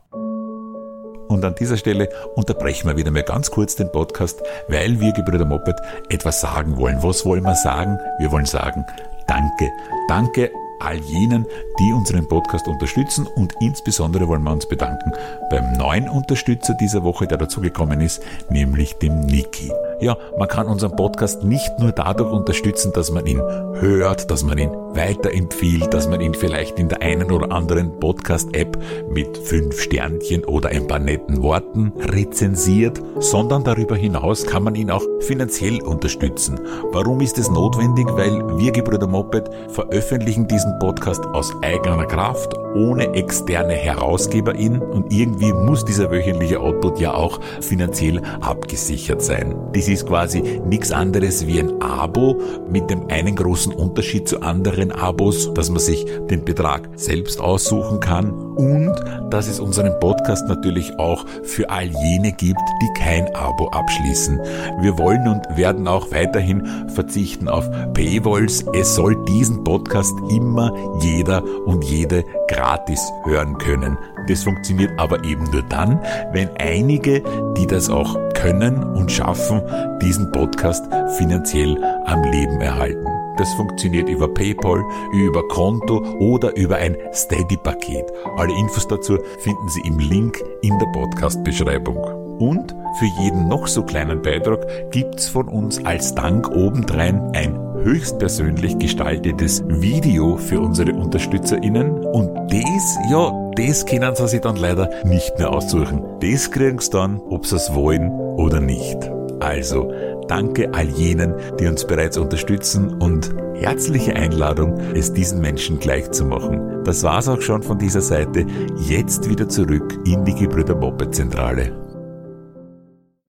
Und 1.27 1.43
an 1.43 1.55
dieser 1.55 1.77
Stelle 1.77 2.09
unterbrechen 2.35 2.87
wir 2.87 2.97
wieder 2.97 3.11
mal 3.11 3.23
ganz 3.23 3.49
kurz 3.49 3.75
den 3.75 3.91
Podcast, 3.91 4.41
weil 4.67 4.99
wir 4.99 5.11
Gebrüder 5.11 5.45
Moped 5.45 5.75
etwas 6.09 6.41
sagen 6.41 6.77
wollen. 6.77 7.01
Was 7.01 7.25
wollen 7.25 7.43
wir 7.43 7.55
sagen? 7.55 7.97
Wir 8.19 8.31
wollen 8.31 8.45
sagen, 8.45 8.85
danke. 9.27 9.69
Danke 10.07 10.51
all 10.79 10.97
jenen, 10.97 11.45
die 11.79 11.93
unseren 11.93 12.27
Podcast 12.27 12.67
unterstützen 12.67 13.27
und 13.35 13.53
insbesondere 13.59 14.27
wollen 14.27 14.43
wir 14.43 14.51
uns 14.51 14.67
bedanken 14.67 15.11
beim 15.49 15.73
neuen 15.73 16.09
Unterstützer 16.09 16.73
dieser 16.75 17.03
Woche, 17.03 17.27
der 17.27 17.37
dazugekommen 17.37 18.01
ist, 18.01 18.21
nämlich 18.49 18.93
dem 18.95 19.21
Niki. 19.21 19.71
Ja, 19.99 20.17
man 20.37 20.47
kann 20.47 20.67
unseren 20.67 20.95
Podcast 20.95 21.43
nicht 21.43 21.79
nur 21.79 21.91
dadurch 21.91 22.31
unterstützen, 22.31 22.91
dass 22.93 23.11
man 23.11 23.25
ihn 23.25 23.39
hört, 23.39 24.29
dass 24.29 24.43
man 24.43 24.57
ihn 24.57 24.71
weiterempfiehlt, 24.95 25.93
dass 25.93 26.07
man 26.07 26.21
ihn 26.21 26.33
vielleicht 26.33 26.79
in 26.79 26.89
der 26.89 27.01
einen 27.01 27.31
oder 27.31 27.51
anderen 27.51 27.99
Podcast-App 27.99 28.77
mit 29.09 29.37
fünf 29.37 29.79
Sternchen 29.79 30.43
oder 30.45 30.69
ein 30.69 30.87
paar 30.87 30.99
netten 30.99 31.41
Worten 31.43 31.93
rezensiert, 31.97 33.01
sondern 33.19 33.63
darüber 33.63 33.95
hinaus 33.95 34.45
kann 34.45 34.63
man 34.63 34.75
ihn 34.75 34.91
auch 34.91 35.03
finanziell 35.19 35.81
unterstützen. 35.81 36.59
Warum 36.91 37.21
ist 37.21 37.37
es 37.37 37.49
notwendig? 37.49 38.07
Weil 38.11 38.57
wir 38.57 38.71
Gebrüder 38.71 39.07
Moped 39.07 39.49
veröffentlichen 39.69 40.47
diesen 40.47 40.77
Podcast 40.79 41.25
aus 41.27 41.53
eigener 41.61 42.05
Kraft, 42.05 42.53
ohne 42.75 43.13
externe 43.13 43.73
HerausgeberInnen 43.73 44.81
und 44.81 45.11
irgendwie 45.11 45.53
muss 45.53 45.85
dieser 45.85 46.11
wöchentliche 46.11 46.59
Output 46.59 46.99
ja 46.99 47.13
auch 47.13 47.39
finanziell 47.61 48.21
abgesichert 48.41 49.21
sein. 49.21 49.55
Dies 49.85 50.01
ist 50.01 50.07
quasi 50.07 50.41
nichts 50.65 50.91
anderes 50.91 51.45
wie 51.45 51.59
ein 51.59 51.79
Abo 51.79 52.41
mit 52.67 52.89
dem 52.89 53.07
einen 53.09 53.35
großen 53.35 53.71
Unterschied 53.71 54.27
zu 54.27 54.41
anderen 54.41 54.91
Abos, 54.91 55.53
dass 55.53 55.69
man 55.69 55.79
sich 55.79 56.07
den 56.27 56.43
Betrag 56.43 56.89
selbst 56.95 57.39
aussuchen 57.39 57.99
kann 57.99 58.31
und 58.31 58.95
dass 59.29 59.47
es 59.47 59.59
unseren 59.59 59.99
Podcast 59.99 60.47
natürlich 60.47 60.97
auch 60.97 61.23
für 61.43 61.69
all 61.69 61.85
jene 61.85 62.31
gibt, 62.31 62.59
die 62.81 62.99
kein 62.99 63.27
Abo 63.35 63.67
abschließen. 63.67 64.39
Wir 64.81 64.97
wollen 64.97 65.27
und 65.27 65.55
werden 65.55 65.87
auch 65.87 66.11
weiterhin 66.11 66.65
verzichten 66.89 67.47
auf 67.47 67.69
Paywalls. 67.93 68.65
Es 68.73 68.95
soll 68.95 69.15
diesen 69.25 69.63
Podcast 69.63 70.13
immer 70.31 70.73
jeder 71.01 71.43
und 71.65 71.83
jede 71.83 72.23
gratis 72.47 73.01
hören 73.25 73.57
können. 73.59 73.97
Das 74.27 74.43
funktioniert 74.43 74.91
aber 74.97 75.23
eben 75.23 75.43
nur 75.51 75.61
dann, 75.63 75.99
wenn 76.31 76.49
einige, 76.57 77.21
die 77.55 77.67
das 77.67 77.89
auch 77.89 78.17
können 78.33 78.83
und 78.83 79.11
schaffen, 79.11 79.61
diesen 80.01 80.31
Podcast 80.31 80.85
finanziell 81.17 81.77
am 82.05 82.23
Leben 82.23 82.61
erhalten. 82.61 83.05
Das 83.37 83.53
funktioniert 83.55 84.07
über 84.07 84.33
PayPal, 84.33 84.81
über 85.13 85.45
Konto 85.49 85.97
oder 86.19 86.55
über 86.55 86.77
ein 86.77 86.95
Steady-Paket. 87.13 88.05
Alle 88.37 88.53
Infos 88.57 88.87
dazu 88.87 89.17
finden 89.39 89.69
Sie 89.69 89.81
im 89.81 89.99
Link 89.99 90.41
in 90.61 90.77
der 90.79 90.87
Podcast-Beschreibung. 90.87 91.97
Und 92.39 92.75
für 92.99 93.05
jeden 93.21 93.47
noch 93.47 93.67
so 93.67 93.83
kleinen 93.83 94.21
Beitrag 94.21 94.91
gibt's 94.91 95.27
von 95.27 95.47
uns 95.47 95.83
als 95.85 96.15
Dank 96.15 96.49
obendrein 96.49 97.31
ein 97.33 97.59
höchstpersönlich 97.83 98.77
gestaltetes 98.77 99.63
Video 99.67 100.37
für 100.37 100.59
unsere 100.59 100.93
UnterstützerInnen. 100.93 102.05
Und 102.05 102.33
das, 102.51 102.97
ja, 103.09 103.31
das 103.55 103.85
können 103.85 104.15
sie 104.15 104.27
sich 104.27 104.41
dann 104.41 104.55
leider 104.55 104.89
nicht 105.05 105.37
mehr 105.37 105.51
aussuchen. 105.51 106.03
Das 106.21 106.51
kriegen 106.51 106.79
sie 106.79 106.89
dann, 106.89 107.21
ob 107.29 107.45
sie 107.45 107.57
es 107.57 107.73
wollen 107.73 108.11
oder 108.11 108.59
nicht. 108.59 109.14
Also, 109.39 109.91
danke 110.27 110.73
all 110.73 110.87
jenen, 110.89 111.35
die 111.59 111.67
uns 111.67 111.85
bereits 111.85 112.17
unterstützen 112.17 113.01
und 113.01 113.33
herzliche 113.55 114.15
Einladung, 114.15 114.77
es 114.95 115.13
diesen 115.13 115.41
Menschen 115.41 115.79
gleich 115.79 116.11
zu 116.11 116.25
machen. 116.25 116.83
Das 116.83 117.03
war's 117.03 117.27
auch 117.27 117.41
schon 117.41 117.63
von 117.63 117.77
dieser 117.77 118.01
Seite. 118.01 118.45
Jetzt 118.77 119.29
wieder 119.29 119.49
zurück 119.49 119.99
in 120.05 120.23
die 120.25 120.35
Gebrüder 120.35 120.75
Moped 120.75 121.13
Zentrale. 121.13 121.85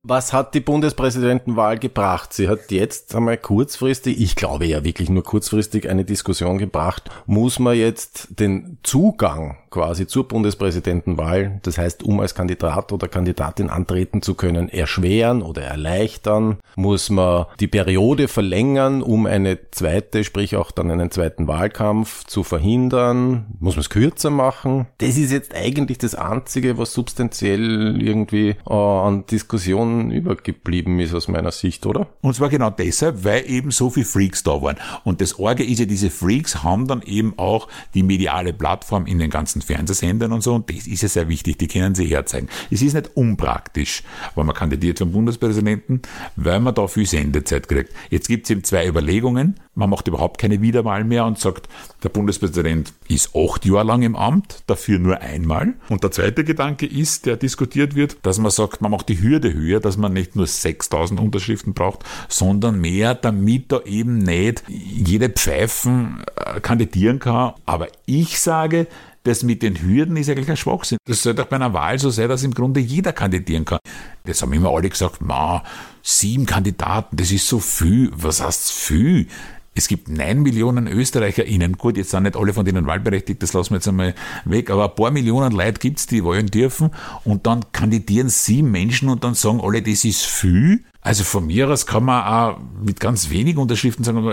Was 0.08 0.32
hat 0.32 0.54
die 0.54 0.60
Bundespräsidentenwahl 0.60 1.80
gebracht? 1.80 2.32
Sie 2.32 2.48
hat 2.48 2.70
jetzt 2.70 3.12
einmal 3.16 3.38
kurzfristig, 3.38 4.20
ich 4.20 4.36
glaube 4.36 4.64
ja 4.64 4.84
wirklich 4.84 5.10
nur 5.10 5.24
kurzfristig, 5.24 5.88
eine 5.90 6.04
Diskussion 6.04 6.58
gebracht. 6.58 7.10
Muss 7.26 7.58
man 7.58 7.76
jetzt 7.76 8.38
den 8.38 8.78
Zugang 8.84 9.56
quasi 9.76 10.06
zur 10.06 10.26
Bundespräsidentenwahl, 10.26 11.60
das 11.62 11.76
heißt, 11.76 12.02
um 12.02 12.20
als 12.20 12.34
Kandidat 12.34 12.92
oder 12.92 13.08
Kandidatin 13.08 13.68
antreten 13.68 14.22
zu 14.22 14.34
können, 14.34 14.70
erschweren 14.70 15.42
oder 15.42 15.60
erleichtern? 15.60 16.56
Muss 16.76 17.10
man 17.10 17.44
die 17.60 17.66
Periode 17.66 18.26
verlängern, 18.28 19.02
um 19.02 19.26
eine 19.26 19.70
zweite, 19.72 20.24
sprich 20.24 20.56
auch 20.56 20.70
dann 20.70 20.90
einen 20.90 21.10
zweiten 21.10 21.46
Wahlkampf 21.46 22.24
zu 22.24 22.42
verhindern? 22.42 23.44
Muss 23.60 23.76
man 23.76 23.82
es 23.82 23.90
kürzer 23.90 24.30
machen? 24.30 24.86
Das 24.96 25.18
ist 25.18 25.30
jetzt 25.30 25.54
eigentlich 25.54 25.98
das 25.98 26.14
Einzige, 26.14 26.78
was 26.78 26.94
substanziell 26.94 28.00
irgendwie 28.00 28.56
äh, 28.66 28.72
an 28.72 29.26
Diskussionen 29.26 30.10
übergeblieben 30.10 30.98
ist 31.00 31.12
aus 31.12 31.28
meiner 31.28 31.52
Sicht, 31.52 31.84
oder? 31.84 32.06
Und 32.22 32.34
zwar 32.34 32.48
genau 32.48 32.70
deshalb, 32.70 33.24
weil 33.24 33.44
eben 33.46 33.70
so 33.70 33.90
viele 33.90 34.06
Freaks 34.06 34.42
da 34.42 34.62
waren. 34.62 34.76
Und 35.04 35.20
das 35.20 35.38
Orge 35.38 35.64
ist 35.64 35.80
ja, 35.80 35.84
diese 35.84 36.08
Freaks 36.08 36.62
haben 36.62 36.88
dann 36.88 37.02
eben 37.02 37.34
auch 37.36 37.68
die 37.92 38.02
mediale 38.02 38.54
Plattform 38.54 39.04
in 39.04 39.18
den 39.18 39.28
ganzen 39.28 39.65
Fernsehsendern 39.66 40.32
und 40.32 40.42
so. 40.42 40.54
Und 40.54 40.70
das 40.70 40.86
ist 40.86 41.02
ja 41.02 41.08
sehr 41.08 41.28
wichtig, 41.28 41.58
die 41.58 41.68
können 41.68 41.94
sie 41.94 42.06
herzeigen. 42.06 42.48
Es 42.70 42.82
ist 42.82 42.94
nicht 42.94 43.10
unpraktisch, 43.14 44.02
weil 44.34 44.44
man 44.44 44.54
kandidiert 44.54 45.00
den 45.00 45.12
Bundespräsidenten, 45.12 46.02
weil 46.36 46.60
man 46.60 46.74
da 46.74 46.86
viel 46.86 47.06
Sendezeit 47.06 47.68
kriegt. 47.68 47.92
Jetzt 48.10 48.28
gibt 48.28 48.44
es 48.44 48.50
eben 48.50 48.64
zwei 48.64 48.86
Überlegungen. 48.86 49.60
Man 49.74 49.90
macht 49.90 50.08
überhaupt 50.08 50.40
keine 50.40 50.62
Wiederwahl 50.62 51.04
mehr 51.04 51.26
und 51.26 51.38
sagt, 51.38 51.68
der 52.02 52.08
Bundespräsident 52.08 52.94
ist 53.08 53.36
acht 53.36 53.66
Jahre 53.66 53.84
lang 53.84 54.02
im 54.02 54.16
Amt, 54.16 54.62
dafür 54.66 54.98
nur 54.98 55.20
einmal. 55.20 55.74
Und 55.90 56.02
der 56.02 56.10
zweite 56.12 56.44
Gedanke 56.44 56.86
ist, 56.86 57.26
der 57.26 57.36
diskutiert 57.36 57.94
wird, 57.94 58.16
dass 58.22 58.38
man 58.38 58.50
sagt, 58.50 58.80
man 58.80 58.90
macht 58.90 59.08
die 59.08 59.20
Hürde 59.20 59.52
höher, 59.52 59.80
dass 59.80 59.96
man 59.96 60.12
nicht 60.12 60.34
nur 60.34 60.46
6000 60.46 61.20
Unterschriften 61.20 61.74
braucht, 61.74 62.04
sondern 62.28 62.80
mehr, 62.80 63.14
damit 63.14 63.70
da 63.72 63.80
eben 63.82 64.18
nicht 64.18 64.62
jede 64.68 65.28
Pfeifen 65.28 66.24
äh, 66.36 66.60
kandidieren 66.60 67.18
kann. 67.18 67.52
Aber 67.66 67.88
ich 68.06 68.38
sage, 68.40 68.86
das 69.26 69.42
mit 69.42 69.62
den 69.62 69.82
Hürden 69.82 70.16
ist 70.16 70.30
eigentlich 70.30 70.48
ein 70.48 70.56
Schwachsinn. 70.56 70.98
Das 71.04 71.22
sollte 71.22 71.42
auch 71.42 71.46
bei 71.46 71.56
einer 71.56 71.72
Wahl 71.72 71.98
so 71.98 72.10
sein, 72.10 72.28
dass 72.28 72.44
im 72.44 72.54
Grunde 72.54 72.80
jeder 72.80 73.12
kandidieren 73.12 73.64
kann. 73.64 73.80
Das 74.24 74.40
haben 74.40 74.52
immer 74.52 74.70
alle 74.70 74.88
gesagt, 74.88 75.20
ma, 75.20 75.64
sieben 76.02 76.46
Kandidaten, 76.46 77.16
das 77.16 77.32
ist 77.32 77.48
so 77.48 77.58
viel. 77.58 78.10
Was 78.14 78.40
heißt 78.40 78.70
viel? 78.70 79.26
Es 79.74 79.88
gibt 79.88 80.08
neun 80.08 80.42
Millionen 80.42 80.86
ÖsterreicherInnen. 80.86 81.76
Gut, 81.76 81.96
jetzt 81.96 82.10
sind 82.10 82.22
nicht 82.22 82.36
alle 82.36 82.54
von 82.54 82.64
denen 82.64 82.86
wahlberechtigt, 82.86 83.42
das 83.42 83.52
lassen 83.52 83.70
wir 83.70 83.76
jetzt 83.76 83.88
einmal 83.88 84.14
weg, 84.44 84.70
aber 84.70 84.88
ein 84.88 84.94
paar 84.94 85.10
Millionen 85.10 85.52
Leute 85.52 85.80
gibt's, 85.80 86.06
die 86.06 86.24
wollen 86.24 86.46
dürfen. 86.46 86.90
Und 87.24 87.46
dann 87.46 87.64
kandidieren 87.72 88.28
sieben 88.28 88.70
Menschen 88.70 89.08
und 89.08 89.24
dann 89.24 89.34
sagen 89.34 89.60
alle, 89.60 89.82
das 89.82 90.04
ist 90.04 90.24
viel. 90.24 90.84
Also 91.06 91.22
von 91.22 91.46
mir 91.46 91.70
aus 91.70 91.86
kann 91.86 92.02
man 92.02 92.24
auch 92.24 92.58
mit 92.84 92.98
ganz 92.98 93.30
wenig 93.30 93.58
Unterschriften 93.58 94.04
sagen, 94.04 94.24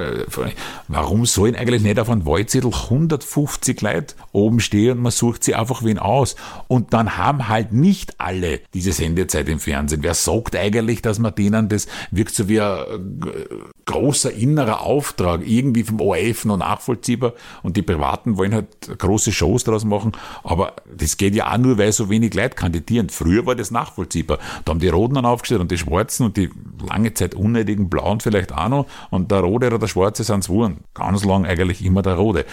warum 0.88 1.27
sollen 1.27 1.55
eigentlich 1.55 1.83
nicht 1.83 1.99
auf 1.99 2.09
einem 2.09 2.25
Wahlzettel 2.25 2.73
150 2.73 3.79
Leute 3.81 4.15
oben 4.31 4.59
stehen 4.59 4.97
und 4.97 5.03
man 5.03 5.12
sucht 5.12 5.43
sie 5.43 5.53
einfach 5.53 5.83
wen 5.83 5.99
aus. 5.99 6.36
Und 6.67 6.91
dann 6.93 7.15
haben 7.15 7.47
halt 7.47 7.73
nicht 7.73 8.19
alle 8.19 8.59
diese 8.73 8.91
Sendezeit 8.91 9.49
im 9.49 9.59
Fernsehen. 9.59 10.01
Wer 10.01 10.15
sagt 10.15 10.55
eigentlich, 10.55 11.03
dass 11.03 11.19
man 11.19 11.36
denen 11.36 11.69
das 11.69 11.86
wirkt 12.09 12.33
so 12.33 12.49
wie 12.49 12.59
ein 12.59 13.21
äh, 13.23 13.55
großer 13.86 14.31
innerer 14.31 14.81
Auftrag, 14.81 15.47
irgendwie 15.47 15.83
vom 15.83 16.01
ORF 16.01 16.45
noch 16.45 16.57
nachvollziehbar 16.57 17.33
und 17.62 17.77
die 17.77 17.83
Privaten 17.83 18.38
wollen 18.38 18.55
halt 18.55 18.67
große 18.97 19.31
Shows 19.31 19.63
daraus 19.63 19.86
machen, 19.86 20.13
aber 20.43 20.73
das 20.91 21.17
geht 21.17 21.36
ja 21.36 21.53
auch 21.53 21.57
nur, 21.59 21.77
weil 21.77 21.91
so 21.91 22.09
wenig 22.09 22.33
Leute 22.33 22.55
kandidieren. 22.55 23.09
Früher 23.09 23.45
war 23.45 23.53
das 23.53 23.69
nachvollziehbar. 23.69 24.39
Da 24.65 24.71
haben 24.71 24.79
die 24.79 24.89
Roten 24.89 25.13
dann 25.13 25.25
aufgestellt 25.27 25.62
und 25.62 25.69
die 25.69 25.77
Schwarzen 25.77 26.25
und 26.25 26.36
die 26.36 26.49
lange 26.88 27.13
Zeit 27.13 27.36
unnötigen 27.36 27.89
Blauen 27.89 28.19
vielleicht 28.19 28.54
auch 28.54 28.69
noch 28.69 28.88
und 29.10 29.32
der 29.32 29.39
Rote 29.39 29.67
oder 29.67 29.80
der 29.80 29.88
Schwarze 29.88 30.23
sind 30.23 30.47
es 30.47 30.52
Ganz 30.93 31.26
lang 31.26 31.45
eigentlich 31.45 31.84
immer 31.84 32.02
der 32.02 32.15
Rote 32.15 32.45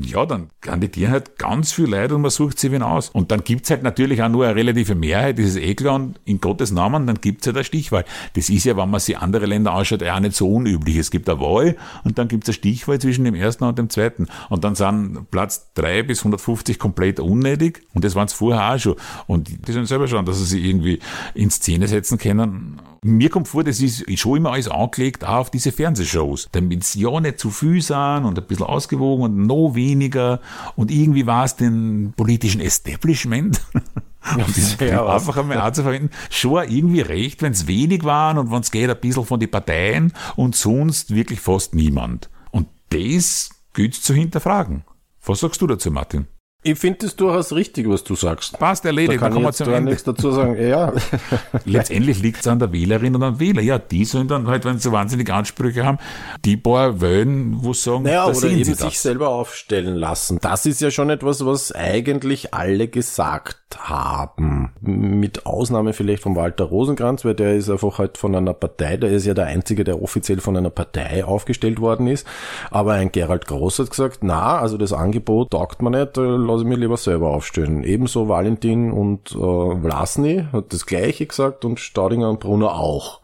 ja, 0.00 0.24
dann 0.26 0.48
kandidieren 0.60 1.12
halt 1.12 1.38
ganz 1.38 1.72
viele 1.72 1.98
Leute 1.98 2.14
und 2.14 2.22
man 2.22 2.30
sucht 2.30 2.58
sie 2.58 2.72
wen 2.72 2.82
aus. 2.82 3.10
Und 3.10 3.30
dann 3.30 3.44
gibt's 3.44 3.70
halt 3.70 3.82
natürlich 3.82 4.22
auch 4.22 4.28
nur 4.28 4.46
eine 4.46 4.54
relative 4.54 4.94
Mehrheit, 4.94 5.38
das 5.38 5.46
ist 5.46 5.56
eh 5.56 5.74
klar, 5.74 5.96
und 5.96 6.20
in 6.24 6.40
Gottes 6.40 6.70
Namen, 6.70 7.06
dann 7.06 7.20
gibt's 7.20 7.46
halt 7.46 7.56
eine 7.56 7.64
Stichwahl. 7.64 8.04
Das 8.34 8.48
ist 8.48 8.64
ja, 8.64 8.76
wenn 8.76 8.90
man 8.90 9.00
sich 9.00 9.18
andere 9.18 9.46
Länder 9.46 9.72
anschaut, 9.72 10.02
auch 10.02 10.20
nicht 10.20 10.36
so 10.36 10.48
unüblich. 10.48 10.96
Es 10.96 11.10
gibt 11.10 11.28
eine 11.28 11.40
Wahl 11.40 11.76
und 12.04 12.18
dann 12.18 12.28
gibt's 12.28 12.48
eine 12.48 12.54
Stichwahl 12.54 12.98
zwischen 12.98 13.24
dem 13.24 13.34
ersten 13.34 13.64
und 13.64 13.78
dem 13.78 13.90
zweiten. 13.90 14.28
Und 14.48 14.64
dann 14.64 14.74
sind 14.74 15.30
Platz 15.30 15.72
drei 15.74 16.02
bis 16.02 16.20
150 16.20 16.78
komplett 16.78 17.20
unnötig 17.20 17.82
und 17.94 18.04
das 18.04 18.14
waren's 18.14 18.32
vorher 18.32 18.74
auch 18.74 18.78
schon. 18.78 18.96
Und 19.26 19.66
die 19.66 19.72
sind 19.72 19.86
selber 19.86 20.08
schon, 20.08 20.24
dass 20.24 20.38
sie 20.38 20.44
sich 20.44 20.64
irgendwie 20.64 21.00
in 21.34 21.50
Szene 21.50 21.88
setzen 21.88 22.18
können. 22.18 22.80
Mir 23.04 23.30
kommt 23.30 23.48
vor, 23.48 23.64
das 23.64 23.80
ist 23.80 24.04
schon 24.16 24.36
immer 24.36 24.52
alles 24.52 24.68
angelegt 24.68 25.24
auch 25.24 25.38
auf 25.38 25.50
diese 25.50 25.72
Fernsehshows, 25.72 26.48
damit 26.52 26.84
sie 26.84 27.00
ja 27.00 27.20
nicht 27.20 27.40
zu 27.40 27.50
viel 27.50 27.82
sind 27.82 28.24
und 28.24 28.38
ein 28.38 28.46
bisschen 28.46 28.66
ausgewogen 28.66 29.24
und 29.24 29.46
noch 29.48 29.74
weniger 29.74 30.40
und 30.76 30.92
irgendwie 30.92 31.26
war 31.26 31.44
es 31.44 31.56
den 31.56 32.12
politischen 32.16 32.60
Establishment, 32.60 33.60
um 34.36 34.86
ja, 34.86 35.04
einfach 35.04 35.36
einmal 35.36 35.58
anzuverwenden, 35.58 36.10
schon 36.30 36.62
irgendwie 36.68 37.00
recht, 37.00 37.42
wenn 37.42 37.50
es 37.50 37.66
wenig 37.66 38.04
waren 38.04 38.38
und 38.38 38.52
wenn 38.52 38.60
es 38.60 38.70
geht 38.70 38.88
ein 38.88 39.00
bisschen 39.00 39.24
von 39.24 39.40
den 39.40 39.50
Parteien 39.50 40.12
und 40.36 40.54
sonst 40.54 41.12
wirklich 41.12 41.40
fast 41.40 41.74
niemand. 41.74 42.30
Und 42.52 42.68
das 42.90 43.50
gilt 43.74 43.94
zu 43.94 44.14
hinterfragen. 44.14 44.84
Was 45.24 45.40
sagst 45.40 45.60
du 45.60 45.66
dazu, 45.66 45.90
Martin? 45.90 46.28
Ich 46.64 46.78
finde 46.78 47.06
es 47.06 47.16
durchaus 47.16 47.52
richtig, 47.52 47.88
was 47.88 48.04
du 48.04 48.14
sagst. 48.14 48.56
Passt 48.56 48.84
erledigt, 48.84 49.14
da 49.14 49.16
kann 49.16 49.32
dann 49.32 49.32
kommen 49.34 49.46
wir 49.46 49.52
zum 49.52 49.72
Ende. 49.72 49.90
nichts 49.90 50.04
dazu 50.04 50.30
sagen. 50.30 50.64
Ja. 50.64 50.92
Letztendlich 51.64 52.22
liegt 52.22 52.38
es 52.40 52.46
an 52.46 52.60
der 52.60 52.72
Wählerin 52.72 53.16
und 53.16 53.22
am 53.24 53.40
Wähler. 53.40 53.62
Ja, 53.62 53.80
die 53.80 54.04
sollen 54.04 54.28
dann 54.28 54.46
halt, 54.46 54.64
wenn 54.64 54.78
sie 54.78 54.92
wahnsinnig 54.92 55.32
Ansprüche 55.32 55.84
haben, 55.84 55.98
die 56.44 56.56
paar 56.56 57.00
wählen, 57.00 57.56
wo 57.64 57.72
sie 57.72 57.82
sagen, 57.82 58.04
naja, 58.04 58.26
oder 58.26 58.48
eben 58.48 58.62
sie 58.62 58.74
sich 58.74 59.00
selber 59.00 59.30
aufstellen 59.30 59.96
lassen. 59.96 60.38
Das 60.40 60.64
ist 60.64 60.80
ja 60.80 60.92
schon 60.92 61.10
etwas, 61.10 61.44
was 61.44 61.72
eigentlich 61.72 62.54
alle 62.54 62.86
gesagt 62.86 63.58
haben. 63.80 64.70
Mit 64.80 65.46
Ausnahme 65.46 65.92
vielleicht 65.94 66.22
von 66.22 66.36
Walter 66.36 66.64
Rosenkranz, 66.64 67.24
weil 67.24 67.34
der 67.34 67.56
ist 67.56 67.70
einfach 67.70 67.98
halt 67.98 68.18
von 68.18 68.36
einer 68.36 68.54
Partei, 68.54 68.96
der 68.96 69.10
ist 69.10 69.26
ja 69.26 69.34
der 69.34 69.46
Einzige, 69.46 69.82
der 69.82 70.00
offiziell 70.00 70.40
von 70.40 70.56
einer 70.56 70.70
Partei 70.70 71.24
aufgestellt 71.24 71.80
worden 71.80 72.06
ist. 72.06 72.24
Aber 72.70 72.92
ein 72.92 73.10
Gerald 73.10 73.46
Groß 73.46 73.80
hat 73.80 73.90
gesagt, 73.90 74.18
na, 74.22 74.58
also 74.58 74.76
das 74.76 74.92
Angebot 74.92 75.50
taugt 75.50 75.82
man 75.82 75.94
nicht, 75.94 76.16
lasse 76.52 76.64
ich 76.64 76.68
mich 76.68 76.78
lieber 76.78 76.96
selber 76.96 77.30
aufstellen. 77.30 77.84
Ebenso 77.84 78.28
Valentin 78.28 78.92
und 78.92 79.32
äh, 79.32 79.80
Vlasny 79.80 80.44
hat 80.52 80.72
das 80.72 80.86
gleiche 80.86 81.26
gesagt 81.26 81.64
und 81.64 81.80
Staudinger 81.80 82.30
und 82.30 82.40
Brunner 82.40 82.74
auch. 82.74 83.20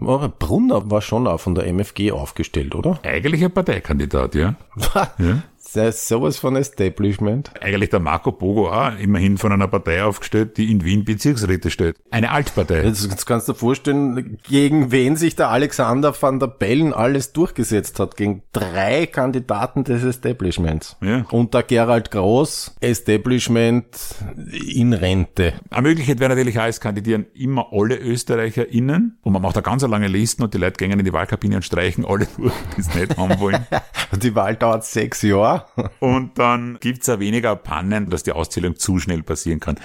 Aber 0.00 0.28
Brunner 0.28 0.90
war 0.90 1.02
schon 1.02 1.26
auch 1.26 1.40
von 1.40 1.54
der 1.54 1.66
MFG 1.66 2.12
aufgestellt, 2.12 2.74
oder? 2.74 3.00
Eigentlich 3.02 3.44
ein 3.44 3.52
Parteikandidat, 3.52 4.34
ja. 4.34 4.54
ja. 5.18 5.42
Sei 5.70 5.90
sowas 5.90 6.38
von 6.38 6.56
Establishment. 6.56 7.50
Eigentlich 7.60 7.90
der 7.90 8.00
Marco 8.00 8.32
Bogo 8.32 8.70
auch 8.70 8.98
immerhin 8.98 9.36
von 9.36 9.52
einer 9.52 9.68
Partei 9.68 10.02
aufgestellt, 10.02 10.56
die 10.56 10.72
in 10.72 10.82
Wien 10.82 11.04
Bezirksräte 11.04 11.70
stellt. 11.70 11.98
Eine 12.10 12.30
Altpartei. 12.30 12.84
Jetzt, 12.84 13.04
jetzt 13.04 13.26
kannst 13.26 13.48
du 13.48 13.52
dir 13.52 13.58
vorstellen, 13.58 14.38
gegen 14.48 14.92
wen 14.92 15.16
sich 15.16 15.36
der 15.36 15.50
Alexander 15.50 16.14
van 16.18 16.40
der 16.40 16.46
Bellen 16.46 16.94
alles 16.94 17.34
durchgesetzt 17.34 18.00
hat. 18.00 18.16
Gegen 18.16 18.44
drei 18.52 19.04
Kandidaten 19.04 19.84
des 19.84 20.04
Establishments. 20.04 20.96
Ja. 21.02 21.26
Und 21.30 21.52
der 21.52 21.64
Gerald 21.64 22.12
Groß, 22.12 22.76
Establishment 22.80 23.84
in 24.66 24.94
Rente. 24.94 25.52
Eine 25.68 25.88
Möglichkeit 25.88 26.18
wäre 26.18 26.30
natürlich 26.30 26.58
auch, 26.58 26.64
es 26.64 26.80
kandidieren 26.80 27.26
immer 27.34 27.66
alle 27.72 27.98
ÖsterreicherInnen 27.98 29.18
und 29.20 29.32
man 29.34 29.42
macht 29.42 29.56
da 29.56 29.60
ganz 29.60 29.82
lange 29.82 30.08
Listen 30.08 30.44
und 30.44 30.54
die 30.54 30.58
Leute 30.58 30.78
gehen 30.78 30.98
in 30.98 31.04
die 31.04 31.12
Wahlkabine 31.12 31.56
und 31.56 31.62
streichen 31.62 32.06
alle 32.06 32.26
durch, 32.38 32.54
die 32.74 32.80
es 32.80 32.94
nicht 32.94 33.18
haben 33.18 33.38
wollen. 33.38 33.66
die 34.22 34.34
Wahl 34.34 34.56
dauert 34.56 34.86
sechs 34.86 35.20
Jahre 35.20 35.57
und 36.00 36.38
dann 36.38 36.78
gibt's 36.80 37.06
ja 37.06 37.20
weniger 37.20 37.56
Pannen, 37.56 38.10
dass 38.10 38.22
die 38.22 38.32
Auszählung 38.32 38.76
zu 38.76 38.98
schnell 38.98 39.22
passieren 39.22 39.60
kann. 39.60 39.78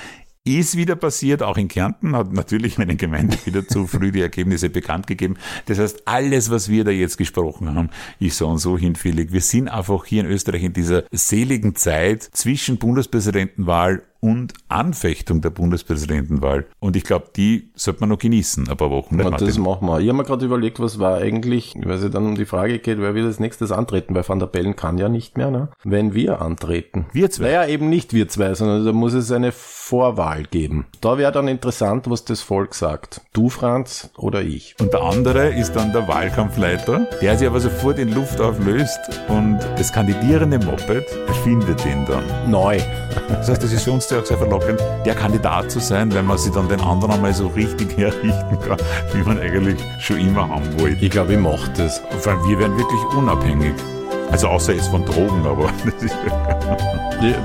Ist 0.45 0.75
wieder 0.75 0.97
passiert, 0.97 1.41
auch 1.41 1.55
in 1.55 1.69
Kärnten, 1.69 2.17
hat 2.17 2.33
natürlich 2.33 2.77
meine 2.77 2.97
Gemeinde 2.97 3.37
wieder 3.45 3.65
zu 3.65 3.87
früh 3.87 4.11
die 4.11 4.21
Ergebnisse 4.21 4.69
bekannt 4.69 5.07
gegeben. 5.07 5.37
Das 5.67 5.79
heißt, 5.79 6.05
alles, 6.05 6.51
was 6.51 6.67
wir 6.67 6.83
da 6.83 6.91
jetzt 6.91 7.17
gesprochen 7.17 7.73
haben, 7.73 7.89
ist 8.19 8.37
so 8.37 8.49
und 8.49 8.57
so 8.57 8.77
hinfällig. 8.77 9.31
Wir 9.31 9.39
sind 9.39 9.69
einfach 9.69 10.03
hier 10.03 10.25
in 10.25 10.29
Österreich 10.29 10.63
in 10.63 10.73
dieser 10.73 11.05
seligen 11.11 11.75
Zeit 11.75 12.23
zwischen 12.23 12.77
Bundespräsidentenwahl 12.77 14.03
und 14.23 14.53
Anfechtung 14.69 15.41
der 15.41 15.49
Bundespräsidentenwahl. 15.49 16.65
Und 16.79 16.95
ich 16.95 17.03
glaube, 17.03 17.25
die 17.35 17.71
sollte 17.75 17.99
man 17.99 18.09
noch 18.09 18.19
genießen, 18.19 18.69
ein 18.69 18.77
paar 18.77 18.89
Wochen. 18.89 19.17
Nicht, 19.17 19.41
das 19.41 19.57
machen 19.57 19.85
wir. 19.85 19.99
Ich 19.99 20.07
habe 20.07 20.17
mir 20.17 20.23
gerade 20.23 20.45
überlegt, 20.45 20.79
was 20.79 20.97
war 20.97 21.17
eigentlich, 21.17 21.75
weil 21.83 21.97
es 21.97 22.09
dann 22.09 22.25
um 22.25 22.35
die 22.35 22.45
Frage 22.45 22.79
geht, 22.79 22.99
wer 22.99 23.15
will 23.15 23.25
als 23.25 23.41
nächstes 23.41 23.73
antreten, 23.73 24.15
weil 24.15 24.25
Van 24.25 24.39
der 24.39 24.47
Bellen 24.47 24.77
kann 24.77 24.97
ja 24.97 25.09
nicht 25.09 25.37
mehr, 25.37 25.51
ne? 25.51 25.67
Wenn 25.83 26.13
wir 26.13 26.41
antreten. 26.41 27.05
Wir 27.11 27.29
zwei? 27.31 27.47
Naja, 27.47 27.67
eben 27.67 27.89
nicht 27.89 28.13
wir 28.13 28.29
zwei, 28.29 28.53
sondern 28.53 28.85
da 28.85 28.93
muss 28.93 29.11
es 29.11 29.29
eine 29.29 29.51
Vorwahl 29.51 30.43
geben. 30.43 30.85
Da 31.01 31.17
wäre 31.17 31.33
dann 31.33 31.49
interessant, 31.49 32.09
was 32.09 32.23
das 32.23 32.41
Volk 32.41 32.75
sagt. 32.75 33.19
Du, 33.33 33.49
Franz, 33.49 34.09
oder 34.17 34.41
ich. 34.41 34.75
Und 34.79 34.93
der 34.93 35.01
andere 35.01 35.49
ist 35.49 35.73
dann 35.73 35.91
der 35.91 36.07
Wahlkampfleiter, 36.07 37.09
der 37.21 37.37
sich 37.37 37.45
aber 37.45 37.59
sofort 37.59 37.99
in 37.99 38.13
Luft 38.13 38.39
auflöst 38.39 38.99
und 39.27 39.59
das 39.77 39.91
kandidierende 39.91 40.59
Moped 40.59 41.05
erfindet 41.27 41.85
ihn 41.85 42.05
dann. 42.07 42.23
Neu. 42.49 42.79
Das 43.27 43.49
heißt, 43.49 43.61
das 43.61 43.73
ist 43.73 43.83
für 43.83 43.91
uns 43.91 44.07
ja 44.13 44.21
auch 44.21 44.25
sehr 44.25 44.37
verlockend, 44.37 44.79
der 45.05 45.15
Kandidat 45.15 45.71
zu 45.71 45.79
sein, 45.79 46.13
wenn 46.13 46.25
man 46.25 46.37
sich 46.37 46.51
dann 46.51 46.69
den 46.69 46.81
anderen 46.81 47.13
einmal 47.13 47.33
so 47.33 47.47
richtig 47.47 47.97
herrichten 47.97 48.59
kann, 48.65 48.77
wie 49.13 49.23
man 49.23 49.39
eigentlich 49.39 49.79
schon 49.99 50.17
immer 50.17 50.47
haben 50.47 50.79
wollte. 50.79 51.03
Ich 51.03 51.11
glaube, 51.11 51.33
ich 51.33 51.39
mache 51.39 51.71
das. 51.77 52.01
Vor 52.19 52.33
allem, 52.33 52.47
wir 52.47 52.59
werden 52.59 52.77
wirklich 52.77 53.01
unabhängig. 53.17 53.73
Also 54.31 54.47
außer 54.47 54.73
jetzt 54.73 54.87
von 54.87 55.05
Drogen, 55.05 55.45
aber 55.45 55.69
das 55.85 56.03
ist 56.03 56.15
Ja, 57.21 57.35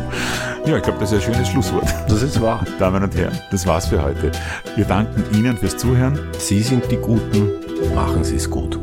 ja, 0.64 0.76
ich 0.76 0.82
glaube, 0.82 0.98
das 1.00 1.12
ist 1.12 1.26
ein 1.26 1.32
schönes 1.34 1.48
Schlusswort. 1.48 1.86
Das 2.08 2.22
ist 2.22 2.40
wahr. 2.40 2.64
Damen 2.78 3.02
und 3.02 3.14
Herren, 3.16 3.38
das 3.50 3.66
war's 3.66 3.86
für 3.86 4.02
heute. 4.02 4.32
Wir 4.76 4.84
danken 4.84 5.24
Ihnen 5.34 5.56
fürs 5.56 5.76
Zuhören. 5.76 6.18
Sie 6.38 6.62
sind 6.62 6.90
die 6.90 6.96
Guten. 6.96 7.50
Machen 7.94 8.24
Sie 8.24 8.36
es 8.36 8.48
gut. 8.48 8.78